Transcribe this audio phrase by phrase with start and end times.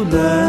[0.00, 0.39] ajudar.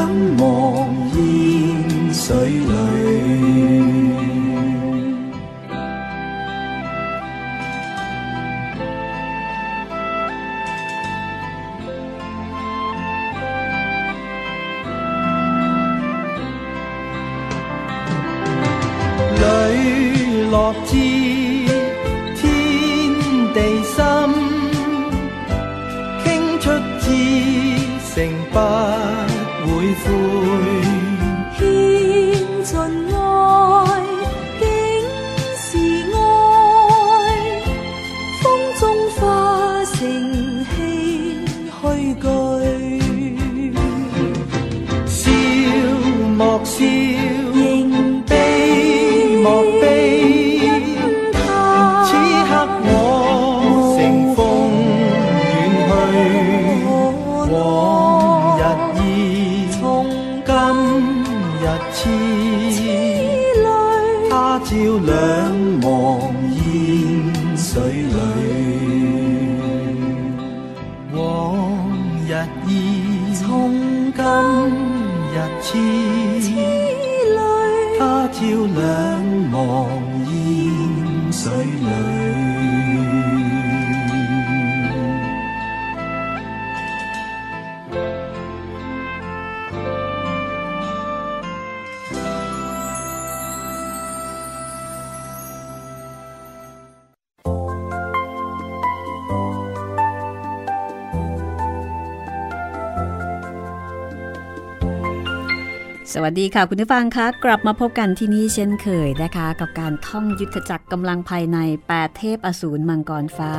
[106.15, 111.57] สวัสดีค่ะคุณผู้ฟังคะกลับมาพบกันที่นี่เช่นเคยนะคะ กับการท่องยุทธจักรกำลังภายใน
[111.91, 113.53] 8 เทพอสูรมังกรฟ้า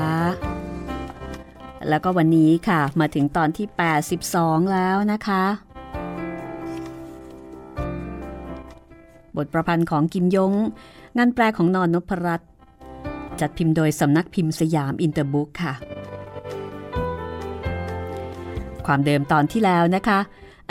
[1.89, 3.67] แล้วก็วันนี้ค่ะมาถึงตอนที่
[4.19, 5.45] 82 แล้วนะคะ
[9.37, 10.53] บทประพันธ์ของกิมยง
[11.17, 12.51] งานแปลของนอนนพรัตน์
[13.41, 15.75] จัดพิมพ์โดยสำนักพิมพ์สยามอินเตอร์บุ๊กค่ะ
[18.87, 20.21] ความเดิมตอนที่แล้วนะคะ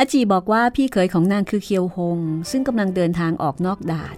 [0.03, 2.19] อาจีบอกว่าพี่เขยของนางคือเคียวหง
[2.51, 4.17] ซึ่งกำลังเดินทางออกนอกด่าน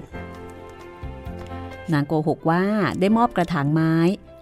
[1.94, 2.64] นางโกหกว่า
[3.00, 3.94] ได้มอบกระถางไม้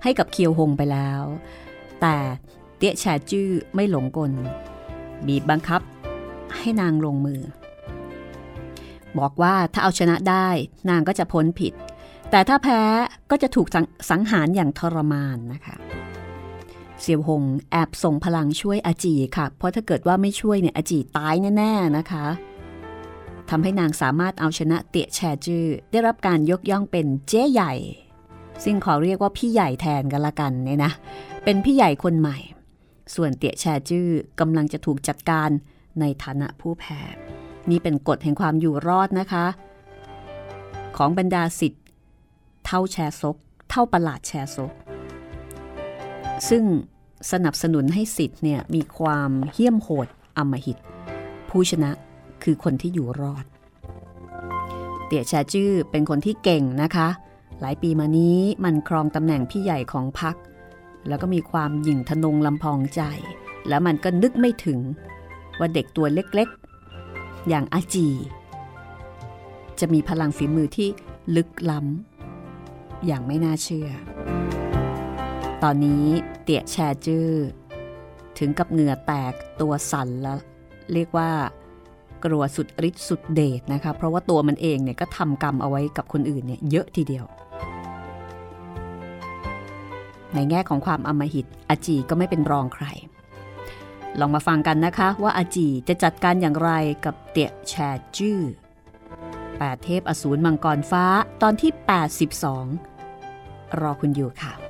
[0.03, 1.23] ให้กับเคียวหงไปแล้ว
[2.01, 2.17] แต่
[2.77, 4.31] เตี้ยแฉจื้อไม่หลงกล
[5.27, 5.81] บีบบังคับ
[6.57, 7.41] ให้นางลงมือ
[9.19, 10.47] บอกว่าถ้าเอาชนะได้
[10.89, 11.73] นางก็จะพ้นผิด
[12.31, 12.81] แต่ถ้าแพ้
[13.31, 13.67] ก็จะถูก
[14.09, 15.75] สังหารอย่างทรมานนะคะ
[17.01, 22.25] เสี่ยวหงแอบส่งพลังช่วยอาจีค่ะ เพราะถ้าเกิดว่าไม่ช่วยเนี่ยอาจีตายแน่ๆนะคะ
[23.49, 27.73] ทำให้นางสามารถเอาชนะเตี่ยแชจื้อได้รับการยกย่องเป็นเจ๊ใหญ่
[28.63, 30.91] ซึ่งขอเรียกว่าพี่ใหญ่แทนกันละกันเนี่ยนะ
[31.43, 32.37] เป็นพี่ใหญ่คนใหม่
[33.15, 34.07] ส่วนเตี่ยแชจื้อ
[34.39, 35.49] กำลังจะถูกจัดการ
[35.99, 36.99] ในฐานะผู้แพ้
[37.69, 39.45] นี่เป็นกฎแห่งความอยู่รอดนะคะ
[40.97, 41.83] ของบรรดาสิทธิ์
[42.65, 43.37] เท่าแชซก
[43.69, 44.71] เท่าประหลาดแชซก
[46.49, 46.63] ซึ่ง
[47.31, 50.07] สนับสนุนให้สิทธิ์เนี่ยมีความเหี้ยมโหด
[50.37, 50.77] อมหิต
[51.49, 51.91] ผู้ชนะ
[52.43, 53.45] คือคนที่อยู่รอด
[55.05, 57.07] เตี่ยแชจื้อเป็นคนที่เก่งนะคะ
[57.61, 60.35] หลายปีมานี้มันครองตำแหน่งพี่ใหญ่ของพรรค
[61.07, 63.01] แล้วก็มีความหยิ่งทนงลำพองใจ
[63.67, 64.79] แล้วมันก็นึกไม่ถึง
[65.59, 68.07] ว่าเด็กตัวเล็กๆ อย่างอาจี
[69.79, 70.89] จะมีพลังฝีมือที่
[71.35, 73.89] ลึกล้ำอย่างไม่น่าเชื่อ
[75.63, 76.05] ตอนนี้
[76.51, 77.29] ตี่ยแชจื้อ
[78.39, 80.37] ถึงกับเหงื่อแตกตัวสั่นแล้ว
[80.93, 81.29] เรียกว่า
[82.25, 87.25] กลัวสุดฤทธิ์สุดเดชนะคะ เพราะว่าตัวมันเองเนี่ยก็ทำกรรมเอาไว้กับคนอื่นเนี่ยเยอะทีเดียว
[90.33, 92.85] ในแง่ของความอมหิตอาจีก็ไม่เป็นรองใคร
[94.19, 96.71] ลองมาฟังกันนะคะว่าอาจีจะจัดการอย่างไร
[97.05, 97.73] กับเตี่ยแช
[98.17, 98.39] จื้อ
[99.57, 101.05] แปดเทพอสูรมังกรฟ้า
[101.41, 101.71] ตอนที่
[102.97, 104.60] 82 รอคุณอยู่ค่ะ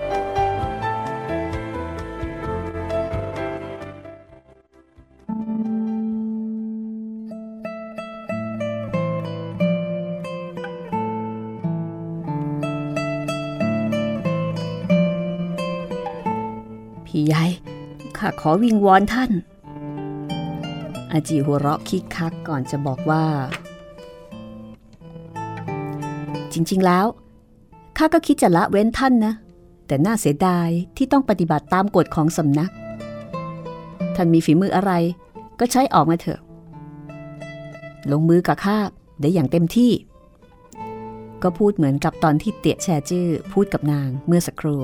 [18.39, 19.31] ขอวิงวอนท่าน
[21.11, 23.25] อาจีหัวเราะคิกคักก่อนจะบอกว่า
[26.53, 27.05] จริง ๆ แล้ว
[27.97, 29.33] ข้าก็คิดจะละเว้นท่านนะ
[29.87, 32.71] แต่น่าเสียดายที่ต้องปฏิบัติตามกฎของสำนัก
[34.15, 34.91] ท่านมีฝีมืออะไร
[35.59, 36.39] ก็ใช้ออกมาเถอะ
[38.11, 38.77] ลงมือกับข้า
[39.21, 39.91] ได้อย่างเต็มที่
[41.43, 44.81] ก็พูดเหมือนกับตอนที่เตี่ยแชจื้อพูดกับนางเมื่อสักครู่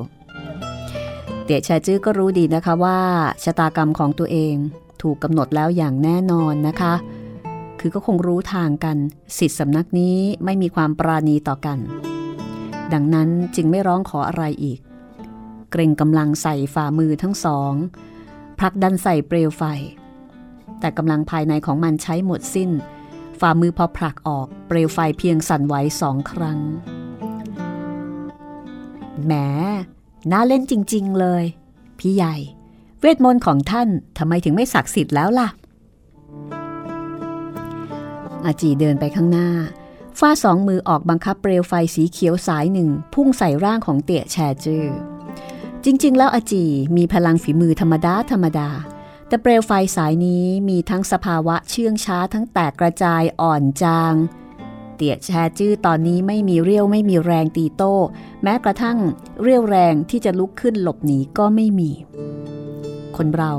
[1.50, 3.00] เตี่ยแชจื้อก็รู้ดีนะคะว่า
[3.44, 4.56] ชะตากรรมของตัวเอง
[5.02, 6.94] ถูกกำหนดแล้วอย่างแน่นอนนะคะ
[7.80, 8.98] คือก็คงรู้ทางกัน
[9.38, 11.80] สิทธิสำนักนี้ไม่มีความปราณีต่อกัน
[12.94, 14.80] ดังนั้นจึงไม่ร้องขออะไรอีก
[15.72, 17.74] เกรงกำลังใส่ฝ่ามือทั้งสอง
[18.60, 19.64] ผลักดันใส่เปลวไฟ
[20.80, 22.70] แต่กำลังภายในของมันใช้หมดสิ้น
[23.40, 26.60] ฝ่ามือพอผลักออกเปลวไฟเพียงสั่นไหวสองครั้ง
[29.26, 29.34] แหม
[30.32, 31.44] น่าเล่นจริง ๆ เลย
[32.00, 32.36] พี่ใหญ่
[33.00, 33.88] เวทมนต์ของท่าน
[34.18, 35.50] ทำไมถึงไม่ศักดิ์สิทธิ์แล้วล่ะ
[38.46, 39.50] อาจีเดินไปข้างหน้า
[40.20, 44.86] ฟาสองมือออกบังคับเปลวไฟสีเขียวสายหนึ่ง พุ่งใส่ร่างของเตี่ยแชจื้อ
[45.86, 46.66] จริง ๆ แล้วอาจี
[46.98, 48.70] มีพลังฝีมือธรรมดาธรรมดา
[49.28, 54.14] แต่เปลวไฟสายนี้มีทั้งสภาวะเชื่องช้าทั้งแตกกระจายอ่อนจาง
[54.98, 55.30] เตี่ยแช
[55.60, 57.96] จื้อตอนนี้ไม่มีเรี่ยวไม่มีแรงตีโต้
[58.44, 58.98] แม้กระทั่ง
[59.42, 61.92] เรี่ยวแรงที่จะลุกขึ้นหลบหนีก็ไม่มี
[63.18, 63.54] คนเรา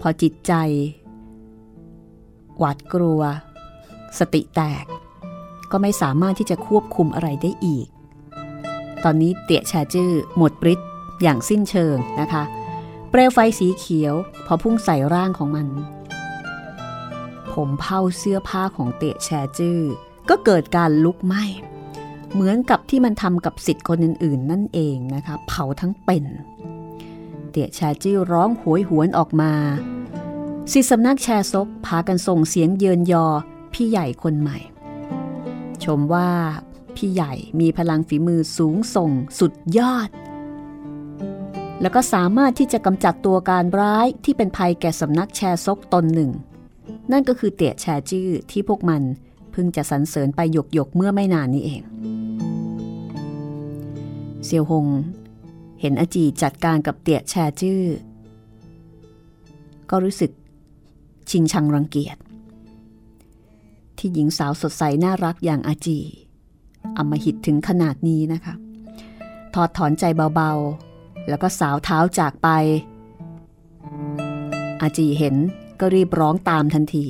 [0.00, 0.52] พอจิตใจ
[2.58, 3.22] หวาดกลัว
[4.18, 4.84] สติแตก
[5.70, 7.86] ก็ไม่สามารถที่จะควบคุมอะไรได้อีก
[9.04, 10.88] ตอนนี้เตี่ยแชจื้อหมดฤทธิ์
[11.22, 12.42] อย่างสิ้นเชิงนะคะ
[13.10, 14.14] เปลวไฟสีเขียว
[14.46, 15.66] พอพุ่งใส่ร่างของมัน
[17.54, 19.28] ผมเผาเสื้อผ้าของเตะแช
[19.58, 19.80] จื้อ
[20.28, 21.44] ก็เกิดการลุกไหม้
[22.32, 26.24] เหมือนกับที่มันทำกับสิทธิ์คนอื่น ๆ นั่นเองนะคะเผาทั้งเป็น
[27.50, 29.52] เตะแชจื้อร้องหวยหวนออกมา
[30.72, 33.26] สิสำนักแชซกพากันส่งเสียงเยินยอ
[33.72, 34.58] พี่ใหญ่คนใหม่
[35.84, 36.30] ชมว่า
[36.96, 40.08] พี่ใหญ่มีพลังฝีมือสูงส่งสุดยอด
[41.80, 46.30] แล้วก็สามารถที่จะกำจัดตัวการร้ายที่เป็นภัยแก่สำนักแชซกตนหนึ่ง
[47.12, 49.02] นั่นก็คือเตี่ยแชจื้อที่พวกมัน
[49.52, 51.82] เพิ่งจะสรรเสริญไปหยกหยกเมื่อไม่นานนี้เอง
[54.44, 54.86] เซียวหง
[55.80, 57.82] เห็นอาจีจัดการกับเตี่ยแชจื้อ
[59.90, 60.30] ก็รู้สึก
[61.30, 62.16] ชิงชังรังเกียจ
[63.98, 65.98] ที่หญิงสาวสดใสน่ารักอย่างอาจี
[66.96, 68.54] อำมหิตถึงขนาดนี้นะคะ
[69.54, 72.48] ถอดถอนใจเบาๆ แล้วก็สาวเท้าจากไป
[74.80, 75.36] อาจีเห็น
[75.80, 77.06] ก็รีบร้องตามทันที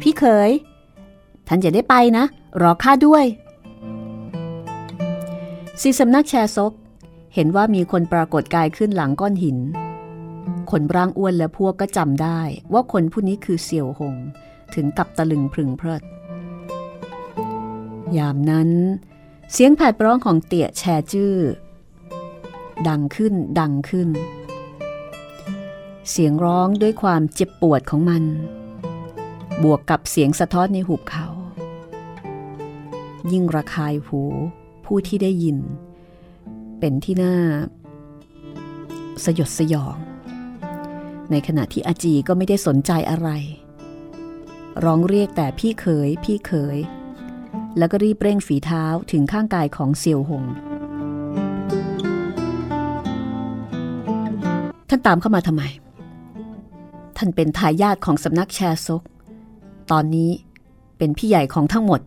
[0.00, 0.50] พี่เคย
[1.48, 2.24] ท่านจะได้ไปนะ
[2.62, 3.24] รอข้าด้วย
[5.80, 6.72] สีสำนักแชร์ซก
[7.34, 9.58] เห็นว่ามีคนปรากฏกายขึ้นหลังก้อนหิน
[10.70, 12.40] คนร่างอ้วนและพวกก็จำได้
[12.72, 14.16] ว่าคนผู้นี้คือเสี่ยวหง
[14.74, 16.02] ถึงกับตะลึงพึงเพลิด
[18.16, 18.70] ยามนั้น
[19.52, 21.34] เสียงแผดร้องของเตี่ยแชจื้อ
[22.88, 24.08] ดังขึ้นดังขึ้น
[26.08, 28.24] เสียงร้องด้วยความเจ็บปวดของมัน
[29.62, 31.26] บวกกับเสียงสะท้อนในหุบเขา
[33.32, 34.22] ยิ่งระคายหู
[34.84, 35.58] ผู้ที่ได้ยิน
[36.78, 37.36] เป็นที่น่า
[39.24, 39.96] สยดสยอง
[41.30, 43.28] ในขณะที่อาจีก็ไม่ได้สนใจอะไร
[44.84, 46.78] ร้องเรียกแต่พี่เขยพี่เขย
[47.78, 50.44] แล้วก็รีบเร่งฝีเท้าถึงข้างกายของเซียวหง
[54.88, 55.62] ท่านตามเข้ามาทำไม
[57.16, 59.02] ท่านเป็นทายาทของสำนักแชซก
[59.90, 60.30] ตอนนี้
[60.98, 62.00] เป็นพี่ใหญ่ของทั้งหมด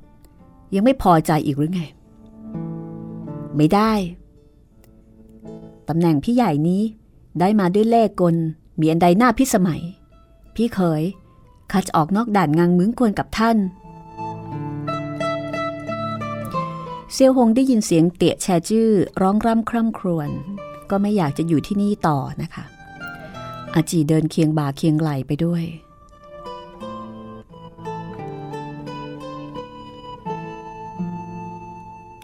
[0.75, 1.81] ยังไม่พอใจอีกหรือไง
[3.55, 3.91] ไม่ได้
[5.89, 6.81] ตำแหน่งพี่ใหญ่นี้
[7.39, 8.35] ได้มาด้วยเล่กล
[8.79, 9.81] มีอันใดหน้าพิสมัย
[10.55, 11.01] พี่เคย
[11.71, 13.57] ข้าจะออกนอกด่านงางมึงควรกับท่าน
[17.13, 18.89] เซียวหงได้ยินเสียงเตะแชจื้อ
[19.21, 20.29] ร้องร่ำคร่ำครวญ
[20.89, 22.63] ก็ไม่อยากจะอยู่ที่นี่ต่อนะคะ
[23.75, 25.63] อาจีเดินเคียงบ่าเคียงไหลไปด้วย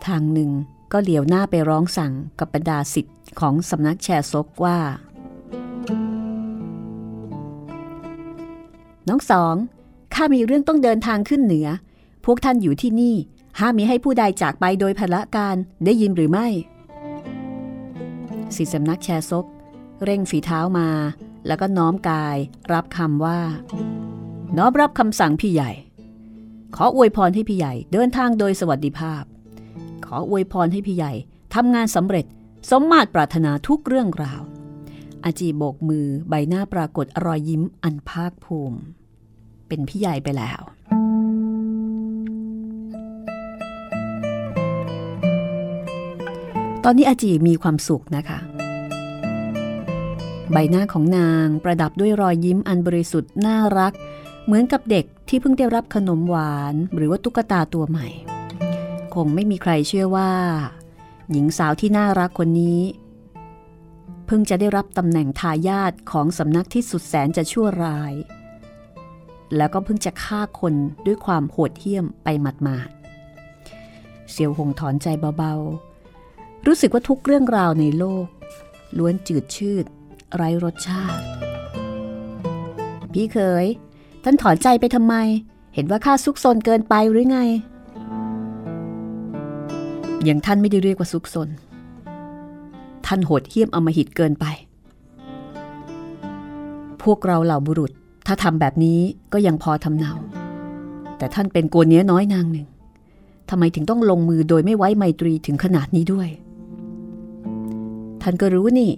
[0.06, 0.52] ทางหนึ่ง
[0.92, 4.80] ก็เหลียวหน้าไปร้องสั่งกับบรรดาสิทธิ์ของสำนักแชร์ซกว่า
[9.08, 9.56] น้องสอง
[10.14, 11.68] ข้ามีเรื่องต้องเดินทางขึ้นเหนือ
[12.26, 13.16] พวกท่านอยู่ที่นี่
[13.60, 16.48] ห้ามมีให้ผู้ใดจากไปโดยพละการได้ยินหรือไม่
[18.56, 19.46] สิทธิสำนักแชร์ซก
[20.04, 20.90] เร่งฝีเท้ามา
[21.48, 22.38] แล้วก็น้อมกาย
[22.74, 23.40] รับคำว่า
[24.58, 25.72] น้อมรับคำสั่งพี่ใหญ่
[26.76, 29.24] ขออวยพรให้พี่ใหญ่ เดินทางโดยสวัสดิภาพ
[30.06, 31.14] ขออวยพรให้พี่ใหญ่
[31.56, 32.26] ทำงานสำเร็จ
[32.70, 34.42] สมมาตรปรารถนาทุกเรื่องราว
[35.24, 38.78] อาจีโบกมือใบหน้าปรากฏรอยยิ้มอันภาคภูมิ
[39.68, 40.62] เป็นพี่ใหญ่ไปแล้ว
[46.84, 48.40] ตอนนี้อาจีมีความสุขนะคะ
[50.52, 53.94] ใบหน้าของนางประดับด้วยรอยยิ้มอันบริสุทธิ์น่ารัก
[54.46, 58.08] เหมือนกับเด็กที่เพิ่งได้รับขนมหวานหรือว่าตุ๊กตาตัวใหม่
[59.14, 60.32] คงไม่มีใครเชื่อว่า
[61.32, 62.82] หญิงสาวที่น่ารักคนนี้
[64.26, 68.14] เพิ่งจะได้รับตำแหน่งทายาทของสำนักที่สุดแสนจะชั่วร้าย
[69.56, 70.74] แล้วก็เพิ่งจะฆ่าคน
[71.06, 78.26] ด้วยความโหดเหี้ยมไปหมาดๆเซียวหงถอนใจเบาๆ รู้สึกว่าทุกเรื่องราวในโลก
[78.98, 79.86] ล้วนจืดชืด
[80.36, 81.22] ไร้รสชาติ
[83.14, 83.66] พี่เคย
[84.24, 85.16] ท่านถอนใจไปทำไม
[85.74, 87.40] เห็นว่าข้าซุกซนเกินไปหรือไง
[90.24, 91.50] อย่างท่านไม่ได้เรียกว่าซุกซน
[93.06, 94.46] ท่านโหดเหี้ยมอมหิตเกินไป
[97.04, 97.92] พวกเราเหล่าบุรุษ
[98.28, 99.00] ถ้าทำแบบนี้
[99.34, 100.14] ก็ยังพอทำเนา
[101.18, 102.68] แต่ท่านเป็นโกนเนี้ยน้อยนางหนึ่ง
[103.50, 106.30] ทำไมถึงต้องลงมือโดยไม่ไว้ไมตรีถึงขนาดนี้ด้วย
[108.22, 108.92] ท่านก็รู้นี่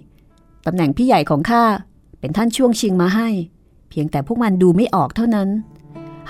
[0.66, 1.64] ตำแหน่งพี่ใหญ่ของข้า
[2.20, 3.28] เป็นท่านช่วงชิงมาให้
[3.88, 5.48] เพียงแต่พวกมันดูไม่ออกเท่านั้น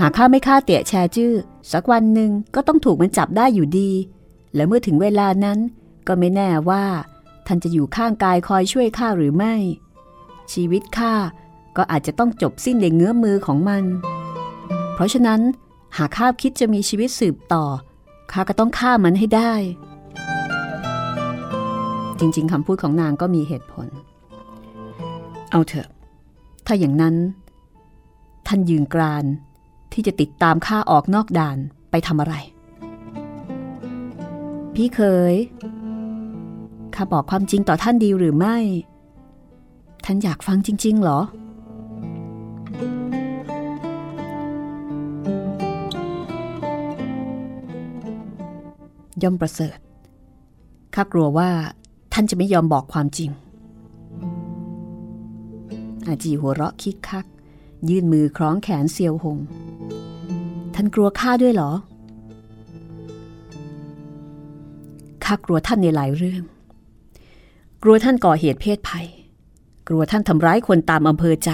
[0.01, 1.33] หากข้าไม่ฆ่าเตี่ยแชจื้อ
[1.73, 3.91] สักวันหนึ่งก็ต้องถูกมันจับได้อยู่ดี
[4.55, 5.59] และเมื่อถึงเวลานั้น
[6.07, 6.85] ก็ไม่แน่ว่า
[7.47, 9.55] ท่านจะอยู่ข้างกายคอยช่วยข้าหรือไม่
[10.53, 11.15] ชีวิตข้า
[11.77, 13.85] ก็อาจจะต้องจบสิ้นในเงื้อมือของมัน
[14.95, 15.41] เพราะฉะนั้น
[15.97, 17.65] หากข้าคิดจะมีชีวิตสืบต่อ
[18.33, 19.53] ข้าก็ต้องฆ่ามันให้ได้
[22.19, 23.89] จริงๆคำพูดของนางก็มีเหตุผล
[25.53, 25.89] เอาเถอะ
[26.67, 27.17] ถ้าอย่างนั้น
[28.47, 29.25] ท่านยืนกราน
[29.93, 31.59] ที่จะติดตามข้าออกนอกด่าน
[31.91, 32.35] ไปทำอะไร
[34.75, 35.01] พี่เค
[35.33, 35.35] ย
[36.95, 38.57] ข้าบอกความจริงต่อท่านดีหรือไม่
[40.05, 41.21] ท่านอยากฟังจริง ๆ หรอ
[49.23, 49.79] ย่อมประเสริฐ
[50.95, 51.51] ข้ากลัวว่า
[52.13, 53.31] ท่านจะไม่ยอมบอกความจริง
[56.09, 57.27] อาจีหัวเราะคิกคัก
[57.89, 59.39] ยื่นมือคล้องแขนเซียวหง
[60.75, 61.73] ท่านกลัวข้าด้วยเหรอ
[65.25, 66.43] ข้ากลัวท่านในหลายเรื่อง
[67.83, 69.07] กลัวท่านก่อเหตุเพศภัย
[69.89, 71.51] กลัวท่านทำร้ายคนตามอำเภอใจ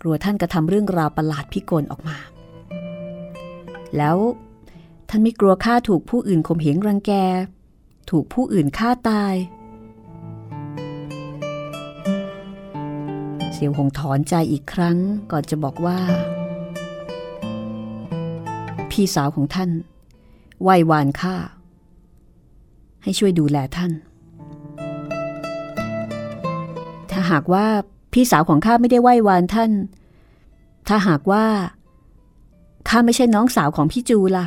[0.00, 2.16] กลัวท่านกระทำเรื่องราวประหลาดพิกลออกมา
[3.96, 4.16] แล้ว
[5.08, 7.12] ท่านไม่กลัวข้าถูกผู้อื่นข่มเหงรังแก
[8.10, 9.34] ถูกผู้อื่นฆ่าตาย
[13.58, 14.96] เสียวหงถอนใจอีกครั้ง
[15.30, 15.98] ก่อนจะบอกว่า
[18.90, 19.70] พี่สาวของท่าน
[20.62, 21.36] ไหว้วานข้า
[23.02, 23.92] ให้ช่วยดูแลท่าน
[27.10, 27.66] ถ้าหากว่า
[28.12, 29.72] พี่สาวของข้าไม่ได้ไหว้วานท่าน
[30.88, 31.44] ถ้าหากว่า
[32.88, 34.46] ข้าไม่ใช่น้องสาวของพี่จูล่ะ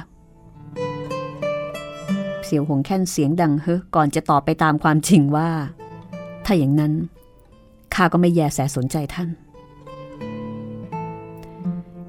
[2.45, 5.49] เสียวหงแค่นเสียงดังเฮ้ก่อนจะตอบไปตามความจริงว่า
[6.45, 6.93] ถ้าอย่างนั้น
[7.99, 9.29] ข้าก็ไม่แยแสสนใจท่าน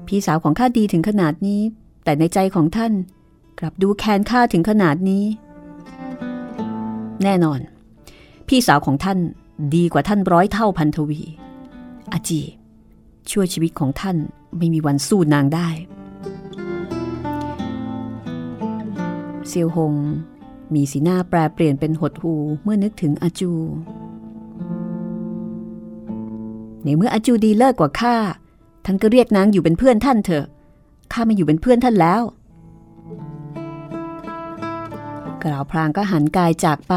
[0.07, 1.61] พี่สาวของข้าดีถึงขนาดนี้
[2.03, 2.93] แต่ในใจของท่าน
[3.59, 5.23] กลับดูแค้นข้าถึงขนาดนี้
[7.23, 7.59] แน่นอน
[8.47, 9.19] พี่สาวของท่าน
[9.75, 11.21] ดีกว่าท่านร้อยเท่าพันทวี
[12.11, 12.41] อาจี
[13.31, 14.17] ช่วยชีวิตของท่าน
[14.57, 15.69] ไม่มีวันสู้นางได้
[19.47, 19.93] เซียวหง
[20.73, 22.33] มีสีหน้าแปรเปลี่ยนเป็นหดหู
[22.63, 23.53] เมื่อนึกถึงอาจู
[26.83, 28.15] ในเมื่ออาจูดีเลิกกว่าข้า
[28.85, 30.45] ท่านก็เรียกนางอยู่เป็นเพื่อนท่านเถอะ
[31.13, 32.21] ข้ามาอยู่เป็นเพื่อนท่านแล้ว
[35.43, 36.93] กล่าวพลางก็หันกายจากไป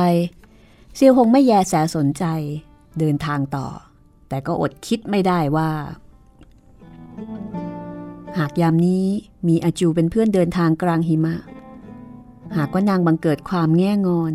[0.96, 2.24] เซียวหงไม่แยแสสนใจ
[2.98, 3.66] เดินทางต่อ
[4.28, 5.70] แต่ก็อดคิดไม่ได้ว่า
[8.38, 9.06] หากยามนี้
[9.48, 11.36] มีอาจูเป็นเพื่อนเดินทางกลางหิมะ
[12.56, 14.34] หากว่านางบังเกิดความแง่งอน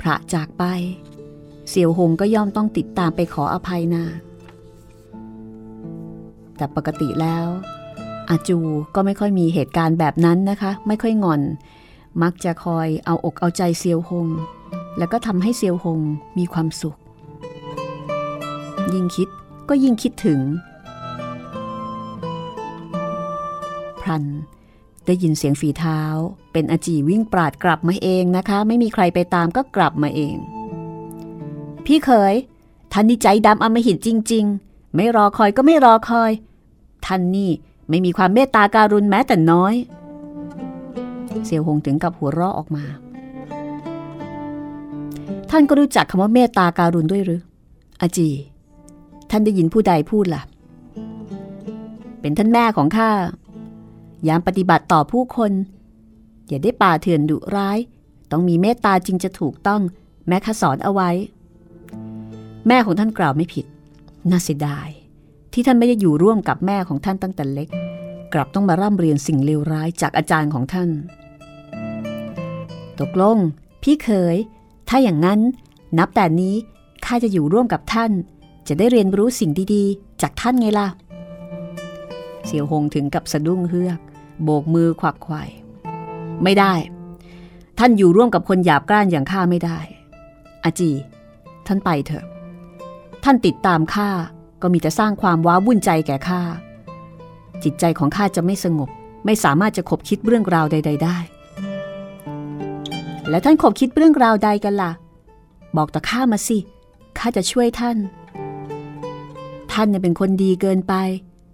[0.00, 0.64] พระจากไป
[1.68, 4.12] เสี่ยวหงก็ย่อมต้องติดตามไปขออภัยนาง
[6.56, 7.46] แต่ปกติแล้ว
[8.30, 8.58] อาจู
[8.94, 11.42] ก็ไม่ค่อยมีเหตุการณ์แบบนั้นนะคะ ไม่ค่อยงอน
[12.22, 14.26] มักจะคอยเอาอกเอาใจเซียวหง
[14.98, 16.00] แล้วก็ทำให้เซียวหง
[16.38, 16.96] มีความสุข
[18.94, 19.28] ยิ่งคิด
[19.68, 20.40] ก็ยิ่งคิดถึง
[24.00, 24.24] พรัน
[25.06, 26.00] ได้ยินเสียงฝีเท้า
[26.52, 30.36] เป็นอาจีวิ่งปราดกลับมาเองนะคะ ไม่มีใครไปตามก็กลับมาเอง
[31.86, 32.34] พี่เขย
[32.92, 36.32] ท่านนี่ใจดำอมหิตจริง ๆ ไม่รอคอยก็ไม่รอคอย
[37.06, 37.50] ท่านนี่
[37.88, 39.74] ไม่มีความเมตตาการุณแม้แต่น้อย
[41.44, 42.84] เสี่ยวหงถึงกับหัวเราะออกมา
[45.50, 47.42] ท่านก็รู้จักคำว่าเมตตาการุณด้วยหรือ
[48.00, 48.28] อาจี
[49.30, 50.42] ท่านได้ยินผู้ใดพูดล่ะ
[52.20, 53.10] เป็นท่านแม่ของข้า
[54.28, 55.52] ยามปฏิบัติต่อผู้คน
[56.48, 57.78] อย่าได้ป่าเถื่อนดุร้าย
[58.30, 59.80] ต้องมีเมตตาจริงจะถูกต้อง
[60.28, 61.10] แม่ข้าสอนเอาไว้
[62.68, 63.66] แม่ของท่านกล่าวไม่ผิด
[64.30, 64.88] น่าเสียดาย
[65.58, 67.68] ที่ท่านไม่ได้อยู่ร่วมกับแม่ของท่านตั้งแต่เล็ก
[68.32, 70.90] กลับต้องมาร่ำเรียนสิ่งเลวร้ายจากอาจารย์ของท่าน
[73.00, 73.38] ตกลง
[73.82, 74.36] พี่เขย
[74.88, 75.40] ถ้าอย่างนั้น
[75.98, 76.54] นับแต่นี้
[77.04, 78.12] ข้าจะอยู่ร่วมกับท่าน
[78.68, 80.88] จะได้เรียนรู้สิ่งดีๆ จากท่านไงล่ะ
[82.46, 84.00] เสี่ยวหงถึงกับสะดุ้งเฮือก
[84.44, 85.42] โบกมือขวักไขว่
[86.42, 86.74] ไม่ได้
[87.78, 89.78] ท่านอยู่ร่วมกับคนหยาบกร้านอย่างข้าไม่ได้
[90.64, 90.90] อาจี
[91.66, 92.24] ท่านไปเถอะ
[93.24, 94.10] ท่านติดตามข้า
[94.62, 96.40] ก็มีแต่สร้างความว้าวุ่นใจแก่ข้า
[97.64, 98.88] จิตใจของข้าจะไม่สงบ
[99.24, 101.16] ไม่สามารถจะคบคิดเรื่องราวใด ๆ ได้
[103.30, 104.92] แล้วท่านคบคิดเรื่องราวใดกันล่ะ
[105.76, 106.58] บอกต่อข้ามาสิ
[107.18, 107.96] ข้าจะช่วยท่าน
[109.72, 110.94] ท่านเนี่ยเป็นคนดีเกินไป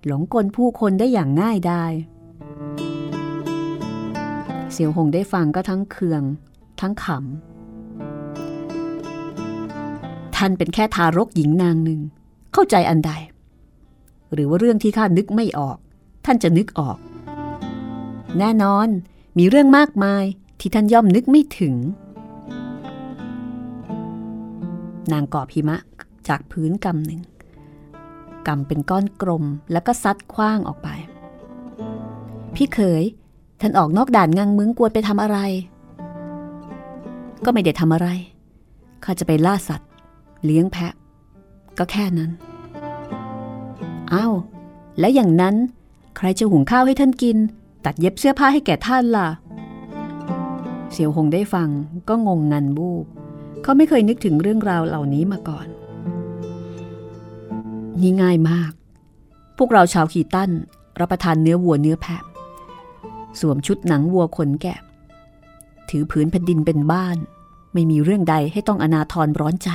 [0.07, 1.85] หลงกลผู้คนได้อย่างง่ายได้
[4.73, 6.23] เสี่ยวหงได้ฟังก็ทั้งเคือง
[6.81, 7.15] ทั้งขำ
[10.37, 12.01] ท่านเป็นแค่ทารกหญิงนางหนึ่ง
[12.53, 13.12] เข้าใจอันใด
[14.33, 15.79] หรือว่าเรื่องที่ข้านึกไม่ออก
[16.25, 16.99] ท่านจะนึกออก
[18.38, 18.88] แน่นอน
[19.38, 20.25] มีเรื่องมากมาย
[20.61, 21.75] ที่ท่านย่อมนึกไม่ถึง
[25.12, 25.77] นางกอบหิมะ
[26.29, 27.21] จากพื้นกำหนึ่ง
[28.47, 30.88] กำเป็นก้อนกลมแล้วก็ซัดคว้างออกไป
[32.55, 33.05] พี่เขย
[33.61, 35.38] ท่านออกนอกด่านงังมึงกวนไปทำอะไร
[37.45, 38.09] ก็ไม่ได้ทำอะไร
[39.05, 39.91] ข้าจะไปล่าสัตว์
[40.45, 40.93] เลี้ยงแพะ
[41.79, 42.31] ก็แค่นั้น
[44.13, 44.35] อ้าว
[44.99, 45.55] แล้วอย่างนั้น
[46.17, 47.37] ใครจะหุงข้าวให้ท่านกิน
[47.85, 49.29] ตัดเย็บเสื้อผ้าให้แก่ท่านล่ะ
[50.93, 51.69] เสี่ยวหงได้ฟัง
[52.09, 53.05] ก็งงงันบูบ
[53.63, 55.67] เขาไม่เคยนึกถึงเรื่องราวเหล่านี้มาก่อน
[58.01, 58.73] นี่ง่ายมาก
[59.59, 60.51] พวกเราชาวขีตั้น
[61.01, 62.23] รับประทานเนื้อวัวเนื้อแพะ
[63.41, 64.79] สวมชุดหนังวัวขนแกะ
[65.91, 67.17] ถือผืนแผ่นดินเป็นบ้าน
[67.73, 69.71] ไม่มีเรื่องใดให้ต้องอนาทรร้อนใจ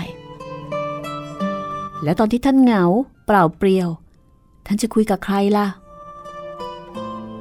[2.04, 2.84] แล้วตอนที่ท่านเหงา
[3.26, 3.90] เปล่าเปลี่ยว
[4.66, 5.68] ท่านจะคุยกับใครล่ะ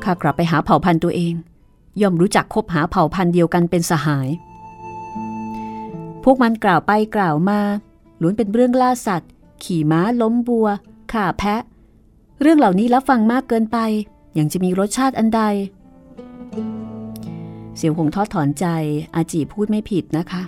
[0.02, 1.34] ข้ากลับไปหาเผ่าพันธุ์ตัวเอง
[2.00, 4.28] ย่อมรู้จักคบหาเผ่าพันธุ์เดียวกันเป็นสหาย
[6.24, 7.60] พวกมันกล่าวไปกล่าวมา
[8.20, 9.30] ล้วนเป็นเรื่องล่าสัตว์
[9.64, 10.66] ขี่ม้าล้มบัว
[11.12, 11.60] ข่าแพะ
[12.40, 13.78] เรื่องเหล่านี้รับฟังมากเกินไป
[14.38, 15.42] ยังจะมีรสชาติอันใด
[17.76, 18.66] เสียวหงทอดถอนใจ
[19.14, 20.42] อาจีพูดไม่ผิดนะคะ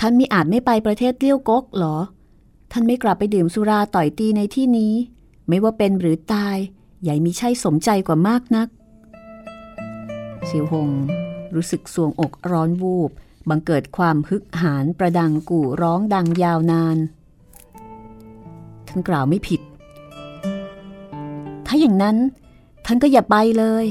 [0.00, 1.96] ท่านมีอาจไม่ไปประเทศเลี้ยวกกหรอ
[2.72, 4.94] ท่านไม่กลับไปดื่มสุราต่อยตีในที่นี้
[5.48, 6.56] ไม่ว่าเป็นหรือตาย
[7.02, 8.68] ใหญ่มีใช่สมใจกว่ามากนัก
[10.46, 10.90] เสียวหง
[11.54, 13.10] รู้สึกสวงอกร้อนวูบ
[13.48, 16.96] บังเกิดความฮึกหานประดังกู่ร้องดังยาวนาน
[18.88, 19.60] ท่านกล่าวไม่ผิด
[21.66, 22.16] ถ้าอย่างนั้น
[22.86, 23.84] ท่านก็อย่าไปเลย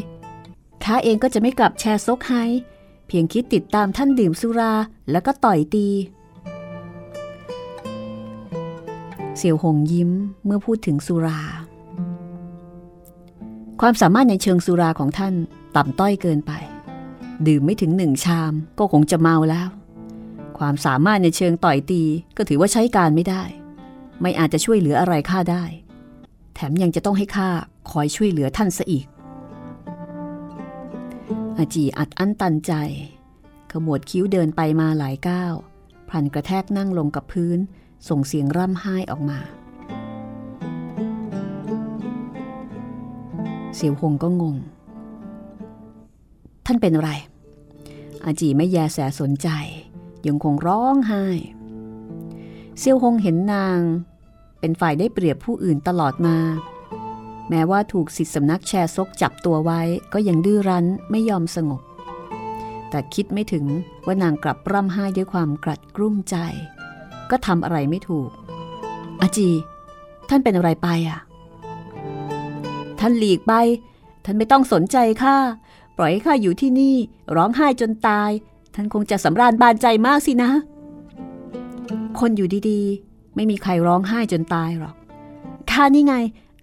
[0.84, 2.34] ข้าเองก็จะไม่กลับแชร์ซกไฮ
[3.08, 4.74] เพียงคิดติดตามท่านดื่มสุรา
[5.12, 5.88] แล้วก็ต่อยตี
[9.38, 10.12] เสี่ยวหงยิ้ม
[10.46, 11.40] เมื่อพูดถึงสุรา
[13.82, 15.34] ความสามารถในเชิงสุราของท่าน
[15.76, 16.52] ต่ำต้อยเกินไป
[17.48, 19.68] ดื่มไม่ถึงหนึ่งชามก็คงจะเมาแล้ว
[20.58, 22.02] ความสามารถในเชิงต่อยตี
[22.38, 23.44] ก็ถือว่าใช้การไม่ได้
[24.22, 25.64] ไม่อาจจะช่วยเหลืออะไรข้าได้
[26.56, 27.50] แถมยังจะต้องให้ข้า
[27.92, 29.06] คอยช่วยเหลือท่านซะอีก
[31.58, 32.74] อาจีอัดอั้นตันใจ
[33.72, 35.54] ขมวดคิ้วเดินไปมาหลายก้าว
[36.10, 37.60] พลันกระแทกนั่งลงกับพื้น
[38.10, 39.40] ส่งเสียงร่ำไห้ออกมา
[43.76, 44.56] เสียวหงก็งง
[46.66, 47.12] ท่านเป็นอะไร
[48.26, 49.50] อาจีไม่แยแสสนใจ
[50.28, 51.26] ยังคงร้องไห้
[52.80, 53.80] เซียวหงเห็นนาง
[54.60, 56.38] เป็นฝ่ายได้เปรียบผู้อื่นตลอดมา
[57.50, 59.82] แม้ว่าถูกสิทธิสำนักแชร์ซกจับตัวไว้
[60.14, 61.82] ก็ยังดื้อรั้นไม่ยอมสงบ
[62.90, 63.66] แต่คิดไม่ถึง
[64.06, 66.36] ว่านางกลับร่ำไห้ด้วยความกรัดกลุ้มใจ
[67.32, 68.30] ก็ทำอะไรไม่ถูก
[69.22, 69.50] อาจี
[70.30, 71.20] ท่านเป็นอะไรไปอะ
[73.00, 73.54] ท่านหลีกไป
[74.26, 75.36] ท่านไม่ต้องสนใจข้า
[75.98, 76.96] ปล่อยให้ข้าอยู่ที่นี่
[77.36, 78.30] ร้องไห้จนตาย
[78.76, 80.52] ท่านคงจะสำราญบานใจมากสินะ
[82.20, 84.96] คนอยู่ดีๆ ไม่มีใครร้องไห้จนตายหรอก
[85.72, 86.16] ข้านี่ไง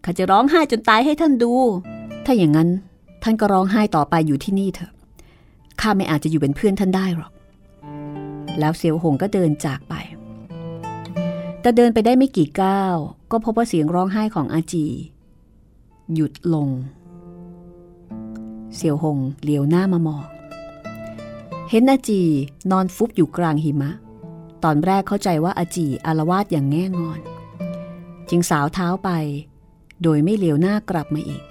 [0.04, 1.52] ข้าจะร้องไห้จนตายให้ท่านดู
[2.24, 2.68] ถ้าอย่างนั้น
[3.22, 4.92] ท่านก็ร้องไห้ต่อไปอยู่ที่นี่เถอะ
[5.80, 7.32] ข้าไม่อาจจะอยู่เป็นเพื่อนท่านได้หรอก
[8.58, 9.94] แล้วเซียวหงก็เดินจากไป
[11.60, 12.96] แต่เดินไปได้ไม่กี่ก้าว
[13.30, 14.86] ก็พบว่าเสียงร้องไห้ของอาจี
[16.14, 16.68] หยุดลง
[18.74, 20.24] เสี่ยวหงเหลียวหน้ามามอง
[21.70, 22.22] เห็นอาจี
[22.70, 23.90] นอนฟุบอยู่กลางหิมะ
[24.64, 27.20] ตอนแรกเข้าใจว่าอาจีอารวาสอย่างแง่งอน
[28.30, 29.10] จึงสาวเท้าไป
[30.04, 31.42] โดยไม่เหลียวหน้ากลับมาอีก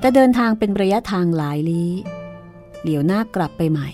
[0.00, 1.90] แต่เดินทางเป็นระยะทางหลายลี้
[2.82, 3.88] เหลียวหน้ากลับไปใหม่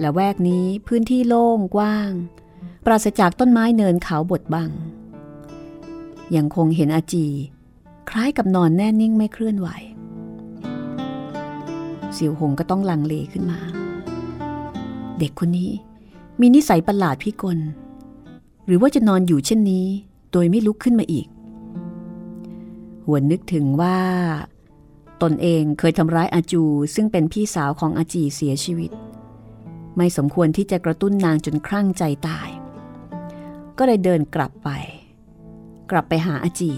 [0.00, 2.10] และแวกนี้พื้นที่โล่งกว้าง
[2.84, 4.70] ปราศจากต้นไม้เนินเขาบดบัง
[6.36, 7.26] ยังคงเห็นอาจี
[8.10, 9.68] คล้ายกับนอนแน่นิ่งไม่เคลื่อนไหว
[12.12, 13.58] เสี่ยวหงก็ต้องลังเลขึ้นมา
[15.18, 15.70] เด็กคนนี้
[16.40, 17.58] มีนิสัยประหลาดพิกล
[18.66, 19.86] หรือว่าจะนอนอยู่เช่นนี้
[20.32, 21.26] โดยไม่ลุกขึ้นมาอีก
[23.06, 23.98] หวนนึกถึงว่า
[25.22, 26.62] ตนเองเคยทำร้ายอาจู
[26.94, 28.90] ซึ่งเป็นพี่สาวของอาจีเสียชีวิต
[29.96, 32.48] ไม่สมควรที่จะกระตุ้นนางจนคลั่งใจตาย
[33.78, 34.68] ก็เลยเดินกลับไป
[35.90, 36.72] กลับไปหาอาจี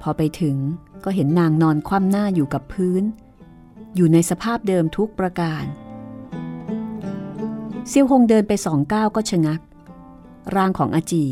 [0.00, 0.56] พอไปถึง
[1.04, 3.02] ก็เห็นนางนอนคว่ำหน้าอยู่กับพื้น
[3.94, 5.64] อยู่ในสภาพเดิมทุกประการ
[7.88, 9.60] เซียวหงเดินไปสองก้าวก็ชะงัก
[10.54, 11.24] ร่างของอาจี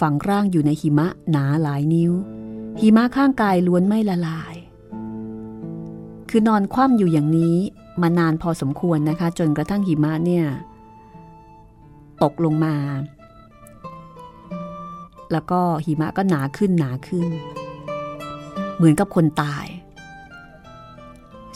[0.00, 2.12] ฝังร่างอยู่ในหิมะหนาหลายนิ้ว
[2.80, 4.54] หิมะข้างกายล้วนไม่ละลาย
[6.30, 7.56] คือนอนคว่ำอยู่อย่างนี้
[8.02, 10.46] มานานพอสมควรนะคะ จนกระทั่งหิมะเนี่ย
[12.22, 12.76] ตกลงมา
[15.32, 17.28] แล้วก็หิมะก็หนาขึ้นหนาขึ้น
[18.76, 19.66] เหมือนกับคนตาย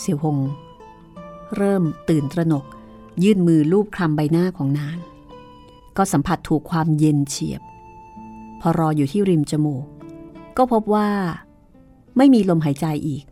[0.01, 0.39] เสี่ยวหง
[1.57, 2.65] เริ่มตื่นตระหนก
[3.23, 4.99] ยื่นมือลูบคลำใบหน้าของนาง
[5.97, 7.63] ก็สัมผัสถูกความเย็นเฉียบ
[8.61, 9.85] พอรออยู่ที่ริมจมูก
[10.59, 11.09] ก็พบว่า
[12.17, 13.25] ไม่มีลมหายใจอีก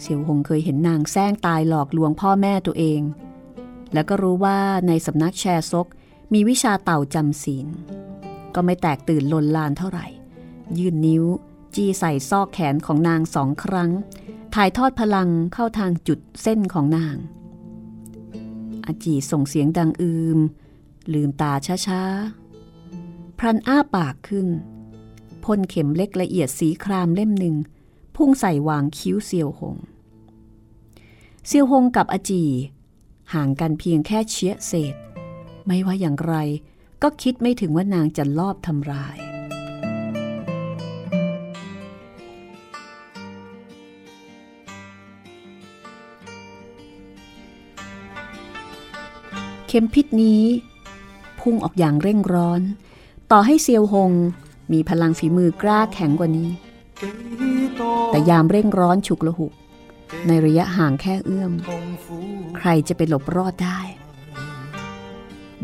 [0.00, 3.00] เสี่ยวหงเคยเห็นนางแซงตายหลอกลวงพ่อแม่ตัวเอง
[3.92, 5.86] แล้วก็รู้ว่าในสำนักแชร์ซก
[6.32, 7.66] มีวิชาเต่าจำศีล
[8.54, 10.06] ก็ไม่แตกตื่นลนลานเท่าไหร่
[10.78, 11.24] ยื่นนิ้ว
[11.74, 13.90] จี้ใส่ซอกแขนของนางสองครั้ง
[14.54, 17.16] ถ่ายทอดพลังเข้าทางจุดเส้นของนาง
[18.86, 20.38] อาจีส่งเสียงดังอืม
[21.12, 21.52] ลืมตา
[21.86, 24.46] ช้าๆ พรันอ้าปากขึ้น
[25.46, 27.56] พ่นเข็มเล็กละเอียดสีครามเล่มหนึ่ง
[28.16, 29.76] พุ่งใส่วางคิ้วเซียวหง
[31.46, 32.44] เซียวหงกับอาจี
[33.34, 34.94] ห่างกันเพียงแค่เชียเศษ
[35.66, 36.34] ไม่ว่าอย่างไร
[37.02, 39.18] ก็คิดไม่ถึงว่านางจะลอบทำร้าย
[49.66, 50.42] เข็มพิษนี้
[51.40, 52.60] พุ่งออกอย่างเร่งร้อน
[53.30, 54.12] ต่อให้เซียวหง
[54.72, 56.50] มีพลังฝีมือกล้าแข็งกว่านี้
[58.10, 59.52] แต่ยามเร่งร้อนฉุกละหุก
[60.26, 61.52] ในระยะห่างแค่เอื้อม
[62.56, 63.80] ใครจะไปหลบรอดได้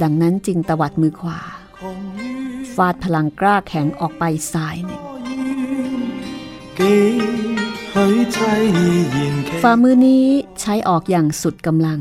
[0.03, 1.41] ดังนั้นจึงตวัดมือขวา
[2.75, 5.03] ฟาดพลังกล้าแข็งออกไปซ้ายหนึ่ง
[9.63, 10.27] ฝ่ามือนี้
[10.61, 12.01] ใช้ออกอย่างสุดกำลัง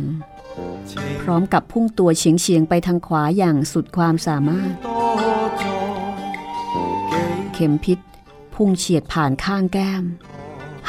[1.22, 4.72] พร้อมกับพุ่งตัวเฉียงเฉียงไปทางขวาอย่างสุดความสามารถ
[7.62, 8.00] ข็มพิษ
[8.56, 10.04] พุ่งเฉียดผ่านข้างแก้ม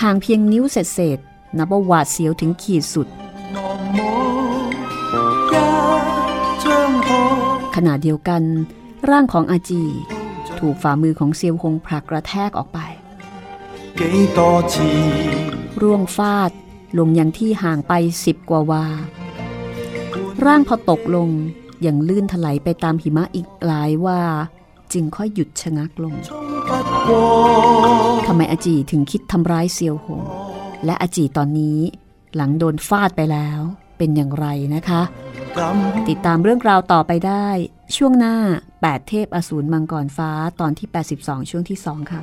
[0.03, 3.09] ห่างเพียงนิ้วเศษๆนับว่าหวาดเสียวถึงขีดสุด
[7.75, 8.43] ขณะเดียวกัน
[9.11, 9.83] ร่างของอาจี
[10.59, 12.79] ถูกฝ่ามือของเซียวหงผลักกระแทกออกไป
[15.83, 16.51] ร่วงฟาด
[16.99, 17.93] ลงยังที่ห่างไป
[18.25, 18.85] สิบกว่าวา
[20.45, 21.29] ร่างพอตกลง
[21.87, 24.21] ยังลื่นถลายไปตามหิมะอีกหลายว่า
[24.93, 26.15] จึงค่อยหยุดชะงักลง
[28.27, 30.23] ทำไมอาจีถึงคิดทำร้ายเซียวหง
[30.85, 31.79] และอาจีตอนนี้
[32.37, 33.61] หลังโดนฟาดไปแล้ว
[33.99, 35.03] เป็นอย่างไรนะคะ
[36.09, 37.47] ติดตามเรื่องราวต่อไปได้
[37.97, 38.37] ช่วงหน้า
[38.77, 42.21] 8 เทพอสูรมังกรฟ้าตอนที่ 82 ช่วงที่ 2 ค่ะ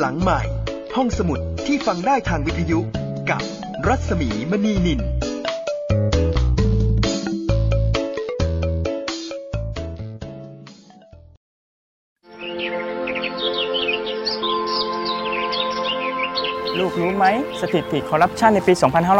[0.00, 0.40] หลังใหม่
[0.96, 2.78] ห้องสมุดที่ฟังได้ทางวิทยุ
[3.30, 3.42] กับ
[3.86, 5.00] รัศมีมณีนิน
[16.78, 17.26] ลูกรู้ไหม
[17.60, 18.72] สถิติคอร์รัปชันในปี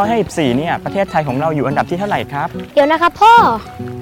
[0.04, 3.95] 2554 เนี่ย ประเทศไทยของเราอยู่อันดับที่เท่าไหร่ครับ เดี๋ยวนะครับพ่อไม่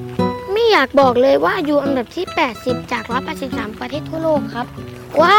[0.76, 2.26] อยากบอกเลยว่าอยู่อันดับที่
[2.58, 3.04] 80 จาก
[3.42, 4.66] 183 ประเทศทั่วโลกครับ
[5.20, 5.38] ว้า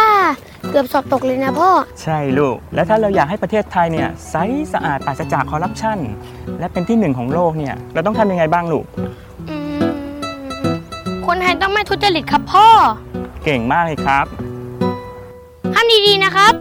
[0.71, 1.69] เกือบสอบตกเลยนะพ่อ
[2.03, 4.35] ใช่ลูก แล้วถ้าเราอยากให้ประเทศไทยเนี่ยใส
[4.73, 5.97] สะอาดปราศจากคอร์รัปชัน
[6.59, 8.85] และเป็นที่หนึ่งของโลกเนี่ยเราต้องทำยังไงบ้างลูก
[11.27, 12.67] คนไทยต้องไม่ทุจริตครับพ่อ
[13.43, 14.25] เก่งมากเลยครับ
[15.73, 16.53] ทำดีๆนะครับ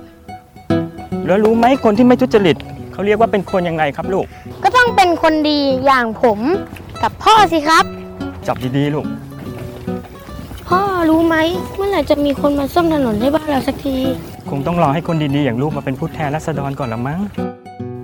[1.26, 2.56] แล้วรู้ไหมคนที่ไม่ทุจริต
[2.92, 4.26] เขาเรียกว่าเป็นคนยังไงครับลูก
[4.62, 6.40] ก็ต้องเป็นคนดีอย่างผม
[7.02, 7.84] กับพ่อสิครับ
[8.46, 9.06] จับดีๆลูก
[10.68, 11.36] พ่อรู้ไหม
[11.76, 13.96] เมื่อไหร่จะมีคนมาซ่อมถนนให้บ้านเราสักที
[14.50, 17.20] คงต้องรอให้คนดีๆ อย่างลูกมาเป็นผู้แทนรัษฎรก่อนละมั้ง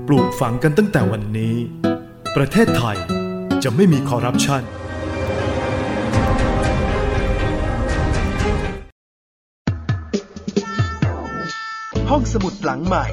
[0.06, 1.54] ปลูกฝังกันตั้งแต่วันนี้
[2.36, 2.96] ประเทศไทย
[3.64, 4.62] จะไม่มีคอร์รัปชัน
[12.10, 13.04] ห้องสมุดหลังใหม่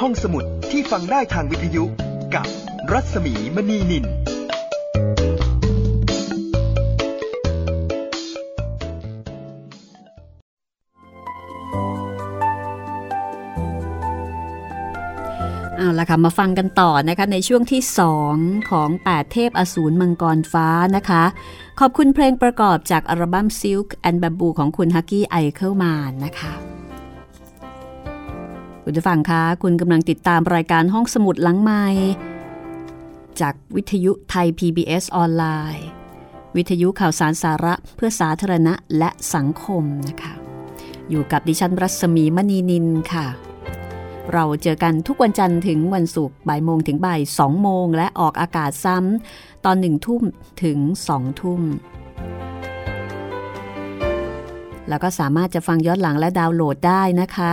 [0.00, 1.84] ห้องสมุดที่ฟังได้ทางวิทยุ
[2.34, 2.46] กับ
[2.92, 4.04] รัศมีมณีนิน
[15.90, 17.82] เอาละค่ะมาฟังกันต่อนะคะในช่วงที่
[18.26, 21.24] 2 ของ 8 เทพอสูรมังกรฟ้านะคะ
[21.80, 26.52] ขอบคุณเพลงประกอบจากอัลบั้ม Silk and Bamboo ของคุณฮักกี้ไอเคิลมานนะคะ
[28.84, 31.84] คุณผู้ฟังคะคุณกำลังติดตามรายการห้องสมุดหลังไม้
[33.40, 35.44] จากวิทยุไทย PBS ออนไล
[35.76, 35.86] น์
[36.56, 40.32] วิทยุข่าวสารสาระเพื่อสาธารณะและสังคมนะคะ
[41.10, 43.26] อยู่กับดิฉันรัศมีมณีนินค่ะ
[44.32, 50.22] เราเจอกันทุกวันจันทร์ถึงวันศุกร์บ่ายโมงถึงบ่ายสองโมง และออกอากาศซ้ำตอนหนึ่งทุ่ม
[50.62, 51.62] ถึงสองทุ่ม
[54.88, 57.52] แล้วก็สามารถจะฟังย้อนหลังและดาวน์โหลดได้นะคะ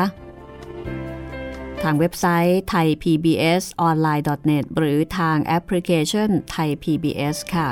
[1.83, 7.69] ทางเว็บไซต์ไทย PBS online.net หรือทางแอปพลิเคชันไทย PBS ค่ะ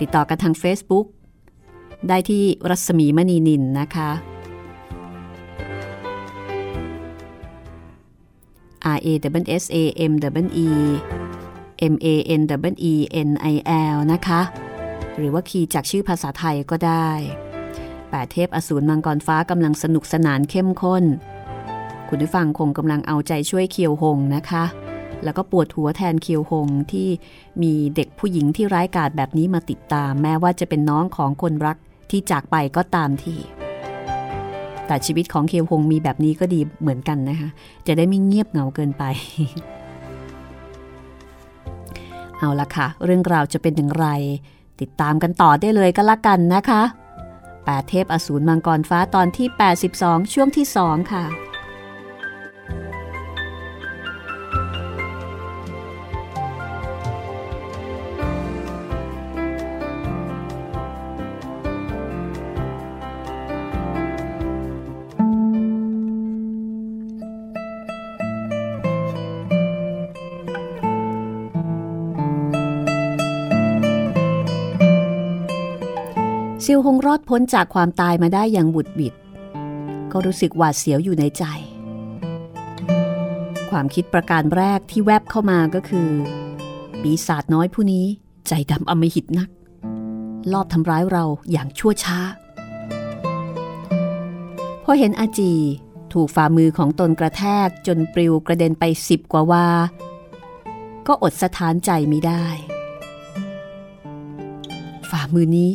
[0.00, 1.06] ติดต่อกันทาง Facebook
[2.08, 4.10] ได้ที่รัศมีมณีนินนะคะ
[8.96, 9.08] R A
[9.42, 9.76] W S A
[10.10, 10.12] M
[10.44, 10.68] W E
[11.92, 12.06] M A
[12.40, 12.94] N W E
[13.28, 13.54] N I
[13.94, 14.40] L นะคะ
[15.16, 17.08] หรือว่าคีย์จากชื่อภาษาไทยก็ได้
[18.10, 21.04] แปดเทพอสูรมังกรฟ้ากำลังสนุกสนานเข้มข้น
[22.08, 24.64] คุณผู้ฟังคงกำลังเอาใจช่วยเคียวหงนะคะ
[25.24, 27.08] แล้วก็ปวดหัวแทนเคียวหงที่
[27.62, 31.76] มีเด็กผู้หญิงที่ร้ายกาจแบบนี้มาติดตาม แม้ว่าจะเป็นน้องของคนรัก
[32.10, 33.36] ที่จากไปก็ตามที
[34.90, 37.48] แต่ชีวิตของเคียวฮงมีแบบนี้ก็ดีเหมือนกันนะคะ
[37.86, 39.04] จะได้ไม่เงียบเหงาเกินไป
[42.38, 44.06] เอาละค่ะ เรื่องราวจะเป็นอย่างไร
[44.80, 46.82] ติดตามกันต่อได้เลยก็แล้วกันนะคะ
[47.64, 49.48] แปดเทพอสูรมังกรฟ้าตอนที่
[49.90, 51.24] 82 ช่วงที่ 2 ค่ะ
[76.72, 79.14] ซิลฮงรอดพ้นจากความตายมาได้อย่างบุดบิด
[80.12, 81.44] ก็รู้สึกหวาดเสียวอยู่ในใจ
[83.70, 86.08] ความคิดประการแรกที่แวบเข้ามาก็คือ
[87.02, 88.06] ปีศาจน้อยผู้นี้
[88.46, 89.48] ใจดำอมหิตนัก
[90.52, 92.18] ลอบทำร้ายเราอย่างชั่วช้า
[94.84, 95.52] พอเห็นอาจี
[96.12, 99.66] ถูกฝ่ามือของตนกระแทกจนปลิวกระเด็นไปสิบกว่าวา
[101.06, 102.44] ก็อดสะท้านใจไม่ได้
[105.10, 105.70] ฝ่ามือนี้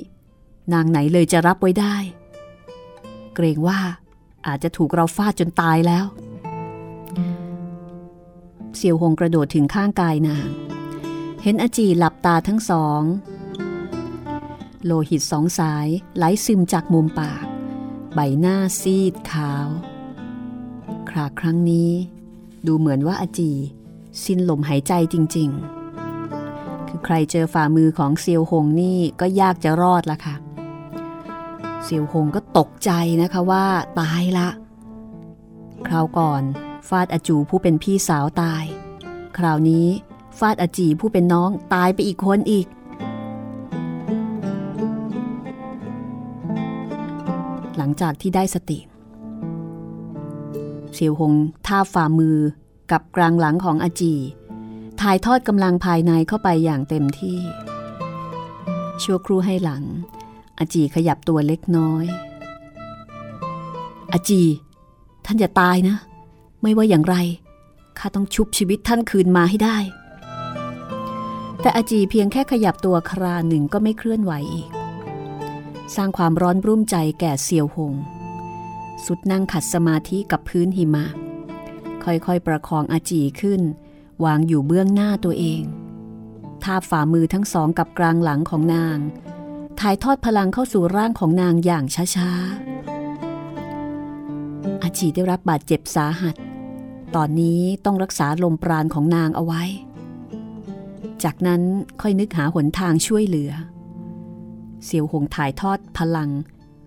[0.74, 1.96] นางไหนเลยจะรับไว้ได้
[3.36, 3.80] เกรงว่า
[4.48, 6.06] อาจจะถูกเราฟาดจนตายแล้ว
[8.76, 10.48] เสี่ยวหงกระโดดถึงข้างกายนาง
[11.44, 13.02] เห็นอาจีหลับตาทั้งสอง
[14.86, 17.46] โลหิตสองสายไหลซึมจากมุมปาก
[18.14, 19.68] ใบหน้าซีดขาว
[21.10, 21.92] คราครั้งนี้
[22.68, 23.52] ดูเหมือนว่าอาจี
[24.24, 25.50] สิ้นลมหายใจจริง
[26.20, 30.36] ๆ คือใครเจอฝ่ามือของเซียวหงนี่ก็ยากจะรอดละค่ะ
[31.88, 33.66] เซียวหงก็ตกใจนะคะว่า
[34.00, 34.50] ตายละ
[35.88, 36.42] คราวก่อน
[36.88, 38.64] ฟาดอาจูผู้เป็นพี่สาวตาย
[39.38, 39.88] คราวนี้
[40.40, 42.68] ฟาดอาจีผู้เป็นน้องตายไปอีกคนอีก
[47.78, 48.80] หลังจากที่ได้สติ
[50.94, 51.34] เสียวหง
[51.68, 52.38] ท่าฝ่ามือ
[52.92, 54.14] กับกลางหลังของอาจี
[55.02, 57.40] ถ่ายทอดกำลังภายในเข้าไปอย่างเต็มที่
[59.04, 59.84] ชั่วครู่ให้หลัง
[60.60, 62.06] อาจีขยับตัวเล็กน้อย
[64.14, 64.44] อาจี
[65.26, 65.98] ท่านอย่าตายนะ
[66.62, 67.16] ไม่ว่าอย่างไร
[67.98, 69.78] ข้าต้องชุบชีวิตท่านคืนมาให้ได้
[71.62, 74.70] แต่อาจีเพียงแค่ขยับตัวคราหนึ่งก็ไม่เคลื่อนไหวอีก
[75.96, 77.94] สร้างความร้อนรุ่มใจแก่เซียวหง
[79.06, 81.06] สุดนั่งขัดสมาธิกับพื้นหิมะ
[82.04, 83.62] ค่อยๆประคองอาจีขึ้น
[84.26, 85.62] วางอยู่เบื้องหน้าตัวเอง
[86.64, 88.98] ทาบฝ่ามือทั้งสองกับกลางหลังของนาง
[89.82, 91.86] ถ่ายทอดพลังเข้าสู่ร่างของนางอย่าง
[92.16, 96.36] ช้าๆ อาจีได้รับบาดเจ็บสาหัส
[97.16, 99.64] ตอนนี้ต้องรักษาลมปราณของนางเอาไว้
[101.24, 101.62] จากนั้น
[102.02, 103.52] ค่อยนึกหาหนทางช่วยเหลือ
[104.84, 106.30] เสียวหงถ่ายทอดพลัง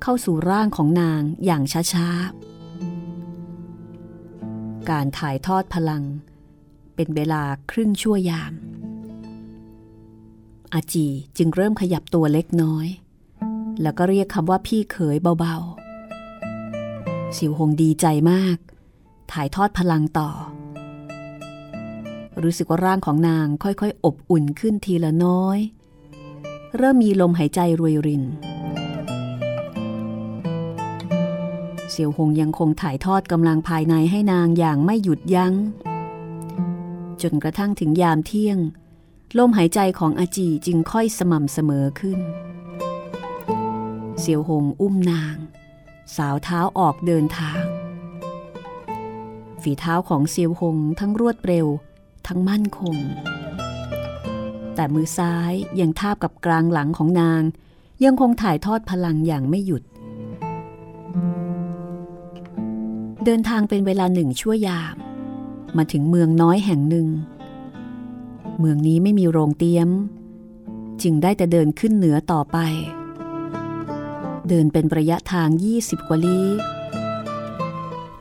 [0.03, 6.03] เข้าสู่ร่างของนางอย่างช้าๆ การถ่ายทอดพลัง
[6.95, 8.53] เป็นเวลาครึ่งชั่วยาม
[10.75, 12.87] อาจีจึงเริ่มขยับตัวเล็กน้อย
[13.83, 18.57] แล้วก็เรียกคำว่าพี่เขยเบาๆ สิวหงดีใจมาก
[19.33, 20.31] ถ่ายทอดพลังต่อ
[22.43, 25.59] รู้สึกว่าร่างของนางค่อยๆ อบอุ่นขึ้นทีละน้อย
[26.77, 28.25] เริ่มมีลมหายใจรวยริน
[31.91, 35.55] เสี่ยวหงยังคงถ่ายทอดกำลังภายในให้นางอย่างไม่หยุดยัง้ง
[37.23, 38.59] จนกระทั่งถึงยามเที่ยง
[39.37, 42.21] ลมหายใจของอาจีจึงค่อยสม่ำเสมอขึ้น
[44.21, 45.37] เสี่ยวหงอุ้มนาง
[46.17, 47.63] สาวเท้าออกเดินทาง
[49.63, 51.67] ฝีเท้าของเซียวหงทั้งรวดเร็ว
[52.27, 52.97] ทั้งมั่นคง
[54.75, 57.43] แต่มือซ้ายยังทาบกับกลางหลังของนาง
[58.05, 59.83] ยังคงถ่ายทอดพลังอย่างไม่หยุด
[63.25, 64.97] เดินทางเป็นเวลาหนึ่งชั่วยาม
[65.77, 67.09] มาถึงเมืองน้อยแห่งหนึ่ง
[68.59, 69.89] เมืองนี้ไม่มีโรงเตี้ยม
[71.03, 72.59] จึงได้แต่เดินขึ้นเหนือต่อไป
[74.49, 76.49] เดินเป็นระยะทาง 20 กว่าลี้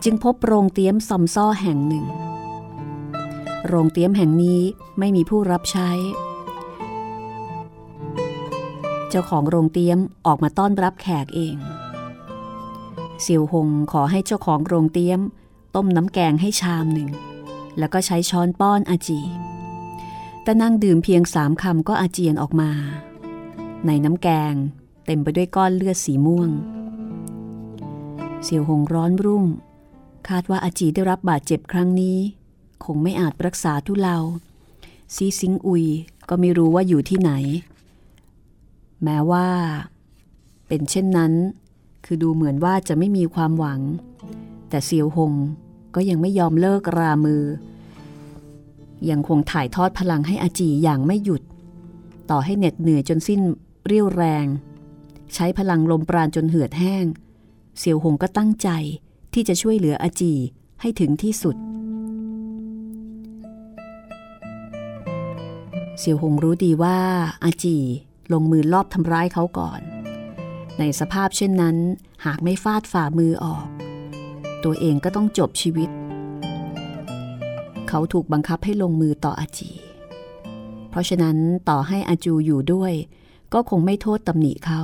[0.04, 2.06] จึงพบโรงเตี้ยมซอมซ่อแห่งหนึ่ง
[3.68, 4.62] โรงเตี้ยมแห่งนี้
[5.00, 5.90] ไม่มีผู้รับใช้
[9.10, 11.56] เจ้าของโรงเตี้ยมออกมาต้อนรับแขกเอง
[13.22, 15.20] เสี่ยวหงขอให้เจ้าของโรงเตี้ยม
[15.76, 17.10] ต้มน้ำแกงให้ชามหนึ่ง
[17.80, 19.22] แล้วก็ใช้ช้อนป้อนอาจี
[20.48, 22.72] แต่นั่งดื่มเพียงสามคำก็อาเจียนออกมา
[23.88, 24.54] ในน้ำแกง
[25.06, 26.50] เต็มไปด้วยก้อนเลือดสีม่วง
[28.44, 29.46] เสี่ยวหงร้อนรุ่ม
[30.30, 32.18] คาดว่าอาจีได้รับบาดเจ็บครั้งนี้
[32.86, 34.18] คงไม่อาจรักษาทุเลา
[35.16, 35.86] ซีซิงอุย
[36.30, 37.32] ก็ไม่รู้ว่าอยู่ที่ไหน
[39.04, 39.48] แม้ว่า
[40.68, 41.34] เป็นเช่นนั้น
[42.06, 43.82] คือดูเหมือนว่าจะไม่มีความหวัง
[44.70, 45.34] แต่เซียวหง
[45.96, 47.44] ก็ยังไม่ยอมเลิกรามือ
[49.10, 51.42] ยังคงถ่ายทอดพลังให้อาจีอย่างไม่หยุด
[52.30, 53.42] ต่อให้เหน็ดเหนื่อยจนสิ้น
[53.86, 54.46] เรี่ยวแรง
[55.34, 57.06] ใช้พลังลมปราณจนเหือดแห้ง
[57.78, 58.70] เซียวหงก็ตั้งใจ
[59.34, 60.34] ที่จะช่วยเหลืออาจี
[60.82, 61.56] ให้ถึงที่สุด
[66.00, 66.98] เซียวหงรู้ดีว่า
[67.44, 67.78] อาจี
[68.34, 69.82] ลงมือลอบทำร้ายเขาก่อน
[70.80, 71.78] ในสภาพเช่นนั้น
[72.26, 73.66] หากไม่ฟาดฝ่ามือออก
[74.64, 75.90] ตัวเองก็ต้องจบชีวิต
[77.90, 79.72] เขาถูกบังคับให้ลงมือต่ออาจี
[80.90, 81.38] เพราะฉะนั้น
[81.70, 82.94] ต่อให้อาจูอยู่ด้วย
[83.54, 84.82] ก็คงไม่โทษตำหนิเขา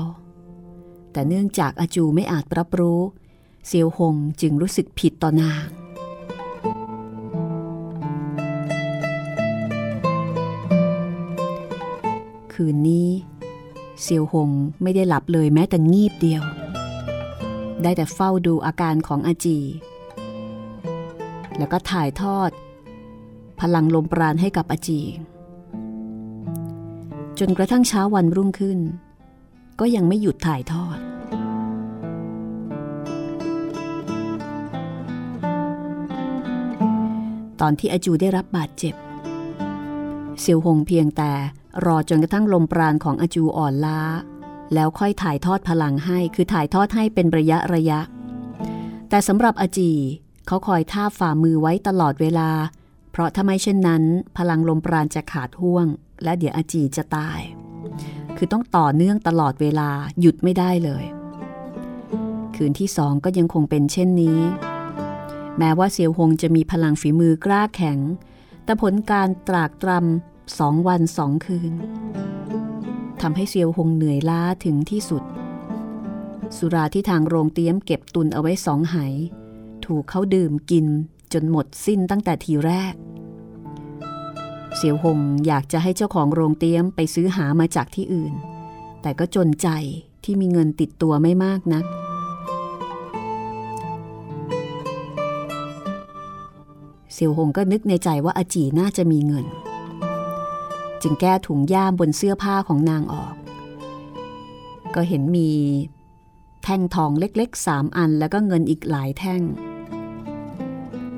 [1.11, 3.01] แต่เนื่องจากอาจูไม่อาจรับรู้
[3.67, 5.67] เซียวหงจึงรู้สึกผิดต่อนาง
[12.53, 13.09] คืนนี้
[14.01, 14.49] เซียวหง
[14.81, 16.43] ไม่ได้หลับเลยแม้แต่งีบเดียว
[17.83, 19.59] ได้แต่เฝ้าดูอาการของอาจี
[21.57, 22.51] แล้วก็ถ่ายทอด
[23.61, 25.01] พลังลมปราณให้กับอาจี
[27.39, 28.79] จนกระทั่งเช้าวันรุ่งขึ้น
[29.79, 30.97] ก็ยังไม่หยุดถ่ายทอด
[37.61, 38.95] ตอนที่อาจูได้รับบาดเจ็บ
[40.39, 41.31] เซียวหงเพียงแต่
[41.85, 43.99] รอจนกระทั่งลมปราณของอาจูอ่อนล้า
[44.73, 47.99] แล้วค่อยถ่ายทอดพลังให้ คือถ่ายทอดให้เป็นระยะระยะ
[49.09, 49.91] แต่สำหรับอาจี
[50.47, 52.49] เขาคอยท่าฝ่ามือไว้ตลอดเวลา
[53.13, 54.03] เพราะถ้าไม่เช่นนั้น
[54.37, 55.87] พลังลมปราณจะขาดห่วง
[56.23, 57.39] และเดี๋ยวอาจีจะตาย
[58.37, 59.89] คือต้องต่อเนื่องตลอดเวลา
[60.19, 61.05] หยุดไม่ได้เลย
[62.55, 64.39] คืนที่สองก็ยังคงเป็นเช่นนี้
[65.57, 67.99] แม้ว่าเซียวหงจะมีพลังฝีมือกล้าแข็ง
[68.63, 71.73] แต่ผลการตรากตรำสองวันสองคืน
[73.21, 75.23] ทำให้เซียวหงเหนื่อยล้าถึงที่สุด
[76.57, 78.95] สุราที่ทางโรงเตี้ยมเก็บตุนเอาไว้สองไห
[79.85, 80.87] ถูกเขาดื่มกิน
[81.33, 82.93] จนหมดสิ้นตั้งแต่ทีแรก
[84.75, 88.33] เสียวหงอยากจะให้เจ้าของโรงเตี้ยมไปซื้อหามาจากที่อื่น
[89.01, 89.67] แต่ก็จนใจ
[90.23, 91.85] ที่มีเงินติดตัวไม่มากนัก
[97.13, 99.45] เซียวหงก็นึกในใจว่าอาจีน่าจะมีเงิน
[101.01, 103.33] จึงแก้ถุงย่ามบนเสื้อผ้าของนางออก
[104.95, 105.49] ก็เห็นมี
[106.63, 109.41] แท่งทองเล็กๆสามอันแล้วก็เงินอีกหลายแท่ง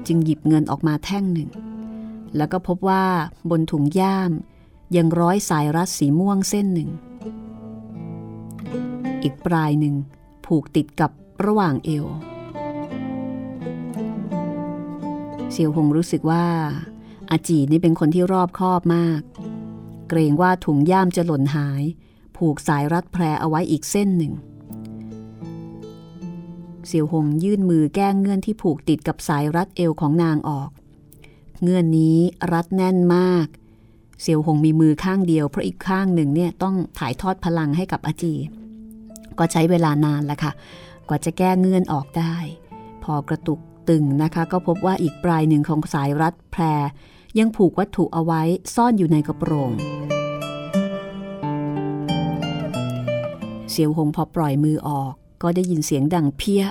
[0.08, 1.50] จึงหยิบเงินออกมาแท่งหนึ่ง
[2.38, 3.06] แล้วก็พบว่า
[3.50, 4.32] บนถุงย่าม
[4.96, 6.90] ยังร้อยสายรัดสีม่วงเส้นหนึ่ง
[9.24, 9.96] อีกปลายหนึ่ง
[10.46, 11.12] ผูกติดกับ
[11.46, 12.06] ระหว่างเอว
[15.52, 16.46] เซียวหงรู้สึกว่า
[17.32, 19.22] อาจีนี่เป็นคนที่รอบคอบมาก
[20.10, 21.84] เกรงว่าถุงย่ามจะหล่นหาย
[22.38, 24.34] ผูกสายรัดแพรเอาไว้อีกเส้นหนึ่ง
[26.88, 30.70] เซียวหงยื่นมือแก้เงื่อนที่ผูกติดกับสายรัดเอวของนางออก
[31.64, 32.18] เงื่อนนี้
[32.54, 33.48] รัดแน่นมาก
[34.22, 38.34] เซียวหงมีมือข้างเดียวเพราะอีกข้างหนึ่งเนี่ยต้องถ่ายทอดพลังให้กับอาจี
[39.38, 40.52] ก็ใช้เวลานานละค่ะ
[41.08, 42.36] กว่าจะแก้เงื่อนออกได้
[43.04, 43.60] พอกระตุก
[43.90, 46.64] ตึงนะคะ ก็พบว่าอีกปลายหนึ่งของสายรัดแพร
[47.40, 48.42] ยังผูกวัตถุเอาไว้
[48.76, 49.72] ซ่อนอยู่ในกระโปรง
[53.72, 55.14] เสียวหงพอปล่อยมือออก
[55.46, 56.64] ก็ได้ยินเสียงดังเพี้ย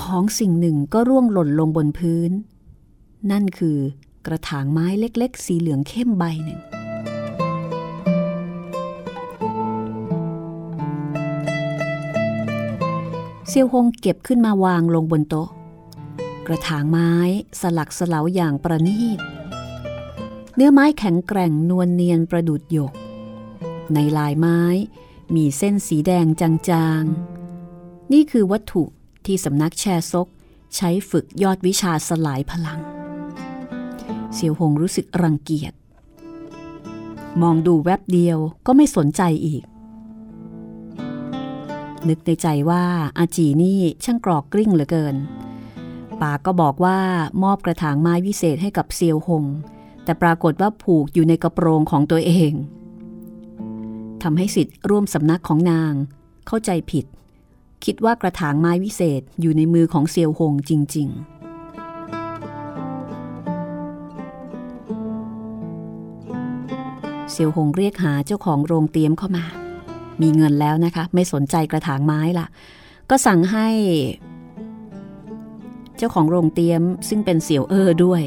[0.00, 2.30] ของสิ่งหนึ่งก็ร่วงหล่นลงบนพื้น
[3.30, 3.78] นั่นคือ
[4.26, 6.60] กระถางไม้เล็ก ๆ สีเหลืองเข้มใบหนึ่ง
[13.48, 15.48] เซียวหงเก็บขึ้นมาวางลงบนโต๊ะ
[16.46, 17.12] กระถางไม้
[17.60, 19.18] สลักสลาวอย่างประณีต
[20.54, 22.92] เนื้อไม้แข็งแกร่งนวลเนียนประดุดหยก
[23.94, 24.60] ในลายไม้
[25.34, 27.31] มีเส้นสีแดงจางๆ
[28.12, 28.84] นี่คือวัตถุ
[29.26, 30.28] ที่สำนักแชซก
[30.76, 32.80] ใช้ฝึกยอดวิชาสลายพลัง
[34.34, 35.72] เสียวหงรู้สึกรังเกียจ
[37.42, 39.62] มองดูแวบเดียวก็ไม่สนใจอีก
[42.08, 42.84] นึกในใจว่า
[43.18, 45.16] อาจีนี่ช่างกรอกกลิ้งเหลือเกิน
[46.22, 46.98] ปากก็บอกว่า
[47.42, 49.44] มอบกระถางไม้วิเศษให้กับเซียวหง
[50.04, 52.52] แต่ปรากฏว่าผูกอยู่ในกระโปรงของตัวเอง
[54.22, 55.92] ทำให้สิทธิ์ร่วมสำนักของนาง
[56.46, 57.06] เข้าใจผิด
[57.84, 61.32] คิดว่ากระถางไม้วิเศษอยู่ในมือของเซียวหงจริง ๆ
[67.30, 69.44] เซียวหงเรียกหาเจ้าของโรงเตี๊ยมเข้ามา
[70.20, 72.46] มีเงินแล้วนะคะ ไม่สนใจกระถางไม้ละ
[73.10, 73.68] ก็สั่งให้
[75.96, 78.22] เจ้าของโรงเตี๊ยมซึ่งเป็นเสี่ยวเออด้วย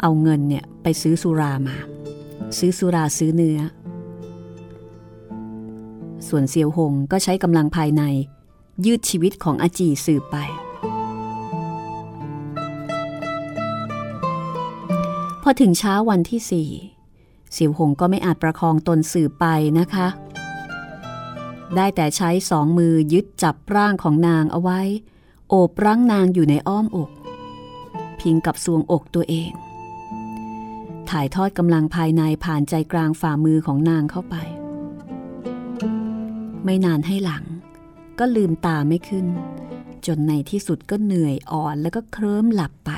[0.00, 1.76] เอาเงินเนี่ยไปซื้อสุรามา
[2.58, 3.60] ซื้อสุราซื้อเนื้อ
[6.28, 8.02] ส่วนเซียวหงก็ใช้กำลังภายใน
[8.84, 10.36] ยืดชีวิตของอาจีสืบไป
[15.42, 16.70] พอถึงเช้าวันที่สี่
[17.52, 19.46] เซียวหงก็ไม่อาจประคองตนสืบไป
[19.78, 20.08] นะคะ
[21.76, 24.80] ได้แต่ใช้สองมือยึดจับร่างของนางเอาไว้
[25.48, 27.10] โอบร่างนางอยู่ในอ้อมอก
[28.20, 29.50] พิงกับสวงอกตัวเอง
[31.10, 34.36] ถ่ายทอดกำลังภายในผ่านใจกลางฝ่ามือของนางเข้าไป
[36.64, 37.44] ไม่นานให้หลัง
[38.18, 39.26] ก็ลืมตาไม่ขึ้น
[40.06, 42.90] จนในที่สุดก็เหนื่อยอ่อนแล้วก็เคลิ้มหลับไป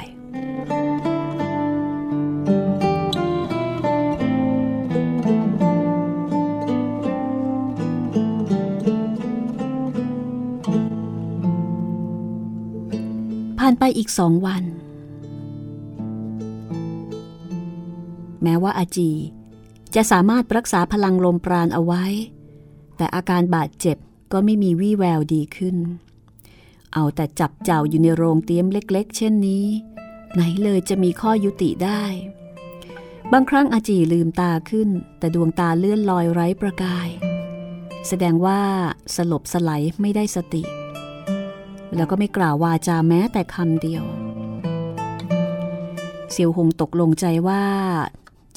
[13.58, 14.64] ผ่านไปอีกสองวัน
[18.42, 19.10] แม้ว่าอาจี
[19.94, 22.04] จะสามารถรักษาพลังลมปราณเอาไว้
[22.96, 23.96] แต่อาการบาดเจ็บ
[24.32, 25.76] ก็ไม่มีวี่แววดีขึ้น
[26.94, 29.66] เอาแต่จับเจ้าอยู่ในโรงเตี๊ยมเล็กๆ เช่นนี้
[30.34, 32.02] ไหนเลยจะมีข้อยุติได้
[33.32, 34.88] บางครั้งอาจีลืมตาขึ้น
[35.18, 37.08] แต่ดวงตาเลื่อนลอยไร้ประกาย
[38.08, 38.60] แสดงว่า
[39.14, 39.70] สลบสไล
[40.00, 40.62] ไม่ได้สติ
[41.94, 44.04] แล้วก็ไม่กล่าววาจาแม้แต่คำเดียว
[46.30, 47.64] เซียวหงตกลงใจว่า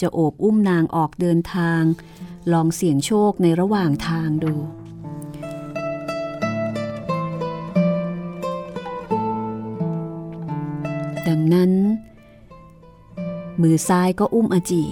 [0.02, 1.82] จะโอบอุ้มนางออกเดินทาง
[2.54, 4.54] ลองเสี่ยงโชคในระหว่างทางดู
[11.28, 11.72] ดังนั้น
[13.62, 14.84] มือซ้ายก็อุ้มอจี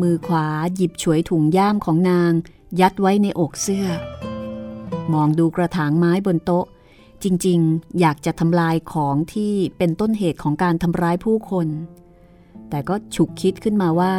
[0.00, 2.32] มือขวาหยิบฉวยถุงย่ามของนาง
[2.80, 3.86] ยัดไว้ในอกเสื้อ
[5.12, 6.66] มองดูกระถางไม้บนโต๊ะ
[7.22, 11.68] จริงๆ อยากจะทำลายของที่เป็นต้นเหตุของการทำร้ายผู้คน
[12.70, 14.14] แต่ก็ฉุกคิดขึ้นมาว่า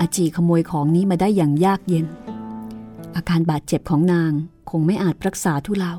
[0.00, 2.06] อาจีขโมยของนี้มาได้อย่างยากเย็น
[3.16, 4.32] อาการบาดเจ็บของนาง
[4.70, 5.94] คงไม่อาจรักษาทุเลา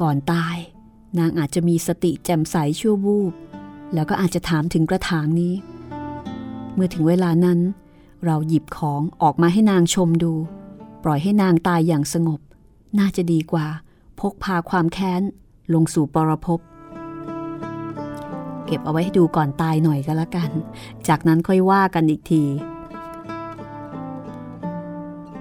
[0.00, 0.56] ก่อนตาย
[1.18, 3.32] นางอาจจะมีสติแจ่มใสชั่ววูบ
[3.94, 5.54] แล้วก็อาจจะถามถึงกระถางนี้
[6.74, 7.58] เมื่อถึงเวลานั้น
[8.24, 10.32] เราหยิบของออกมาให้นางชมดู
[11.04, 12.40] ปล่อยให้นางตายอย่างสงบ
[12.98, 13.66] น่าจะดีกว่า
[14.20, 15.22] พกพาความแค้น
[15.72, 16.60] ลงสู่ปรภพ
[18.66, 20.50] เก็บเอาไว้ให้ดูก่อนตายหน่อยก็แล้วกัน
[21.08, 22.42] จากนั้นค่อยว่ากันอีกที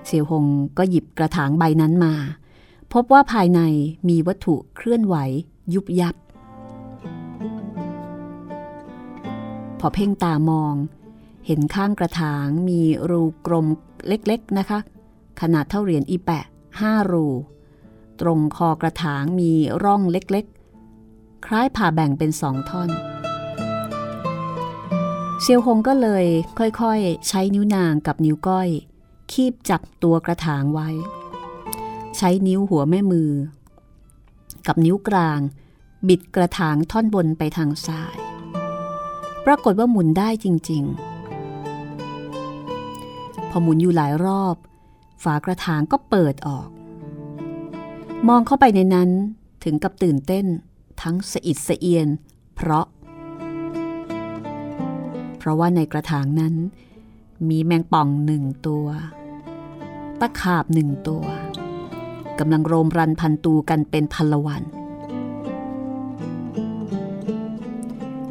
[0.06, 0.46] เสี่ยวหง
[0.78, 2.14] ก็หยิบกระถางใบนั้นมา
[2.94, 3.62] พบว่าภายใน
[4.10, 5.16] มีวัตถุเคลื่อนไหว
[5.74, 6.16] ยุบยับ
[9.80, 10.76] พอเพ่งตามอง
[11.46, 13.68] เห็นข้างกระถางมีรูกลม
[14.08, 14.80] เล็กๆนะคะ
[15.42, 16.46] ขนาดเท่าเหรียญอีแปะ
[16.80, 17.26] ห้ารู
[18.22, 19.52] ตรงคอกระถางมี
[19.84, 22.90] ร่องเล็กๆ คล้ายผ่าแบ่งเป็นสองท่อน
[25.42, 26.26] เซียวหงก็เลย
[26.58, 28.70] ค่อยๆ ใช้นิ้วนางกับนิ้วก้อย
[29.32, 30.90] คีบจับตัวกระถางไว้
[32.18, 33.32] ใช้นิ้วหัวแม่มือ
[34.68, 35.40] กับนิ้วกลาง
[36.08, 38.16] บิดกระถางท่อนบนไปทางซ้าย
[39.46, 40.84] ปรากฏว่าหมุนได้จริง
[42.62, 44.56] ๆ พอหมุนอยู่หลายรอบ
[45.24, 46.70] ฝากระถางก็เปิดออก
[48.28, 49.10] มองเข้าไปในนั้น
[49.64, 50.46] ถึงกับตื่นเต้น
[51.02, 52.08] ทั้งสะอิดสะเอียน
[52.56, 52.86] เพราะ
[55.38, 56.54] เพราะว่าในกระถางนั้น
[57.50, 58.88] มีแมงป่องหนึ่งตัว
[60.20, 61.26] ตะขาบหนึ่งตัว
[62.40, 64.64] กำลังโรมรันพันตูกันเป็นพันละวัน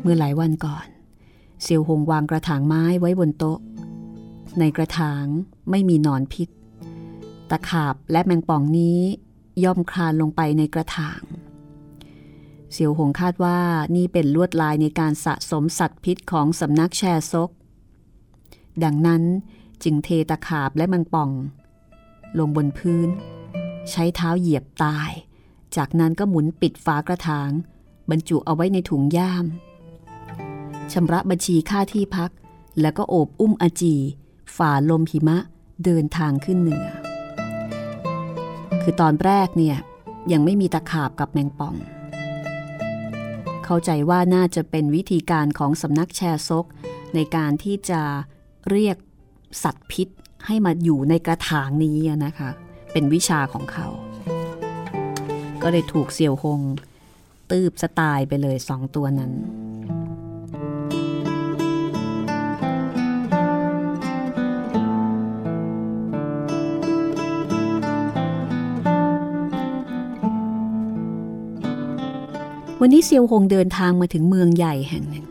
[0.01, 0.87] เมื่อหลายวันก่อน
[1.63, 3.59] เซียวหงวางกระถางไม้ไว้บนโต๊ะ
[4.59, 5.25] ในกระถาง
[5.71, 6.49] ไม่มีหนอนพิษ
[7.51, 8.99] ตะขาบและแมงป่องนี้
[9.65, 11.23] ย่อมคลานลงไปในกระถาง
[12.73, 13.59] เซียวหงคาดว่า
[13.97, 17.51] นี่เป็นลวดลายในการสะสมสัตว์พิษของสำนักแชร์ซก
[18.85, 19.22] ดังนั้น
[19.83, 21.31] จึงเทตะขาบและแมงป่อง
[22.39, 23.09] ลงบนพื้น
[23.91, 25.11] ใช้เท้าเหยียบตาย
[25.77, 27.51] จากนั้นก็หมุนปิดฝากระถาง
[28.11, 29.47] บรรจุเอาไว้ในถุงย่าม
[30.93, 32.31] ชำระบัญชีค่าที่พัก
[32.81, 33.95] แล้วก็โอบอุ้มอาจี
[34.57, 35.39] ฝ่าลมหิมะ
[35.85, 36.87] เดินทางขึ้นเหนือ
[38.83, 39.77] คือตอนแรกเนี่ย
[40.33, 41.75] ยังไม่มีตะขาบกับแมงป่อง
[43.64, 46.66] เข้าใจว่าน่าจะเป็นวิธีการของสำนักแชร์ซก
[47.14, 48.03] ในการที่จะ
[48.71, 48.97] เรียก
[49.62, 50.09] สัตว์พิษ
[50.47, 52.51] ให้มาอยู่ในกระถางนี้นะคะ
[52.93, 53.87] เป็นวิชาของเขา
[55.62, 56.61] ก็เลยถูกเสี่ยวหง
[57.51, 59.33] ตืบสไตล์ไปเลยสองตัวนั้น
[72.81, 75.27] วันนี้เซียวหงเดินทางมาถึงเมืองใหญ่แห่งหนึ่ง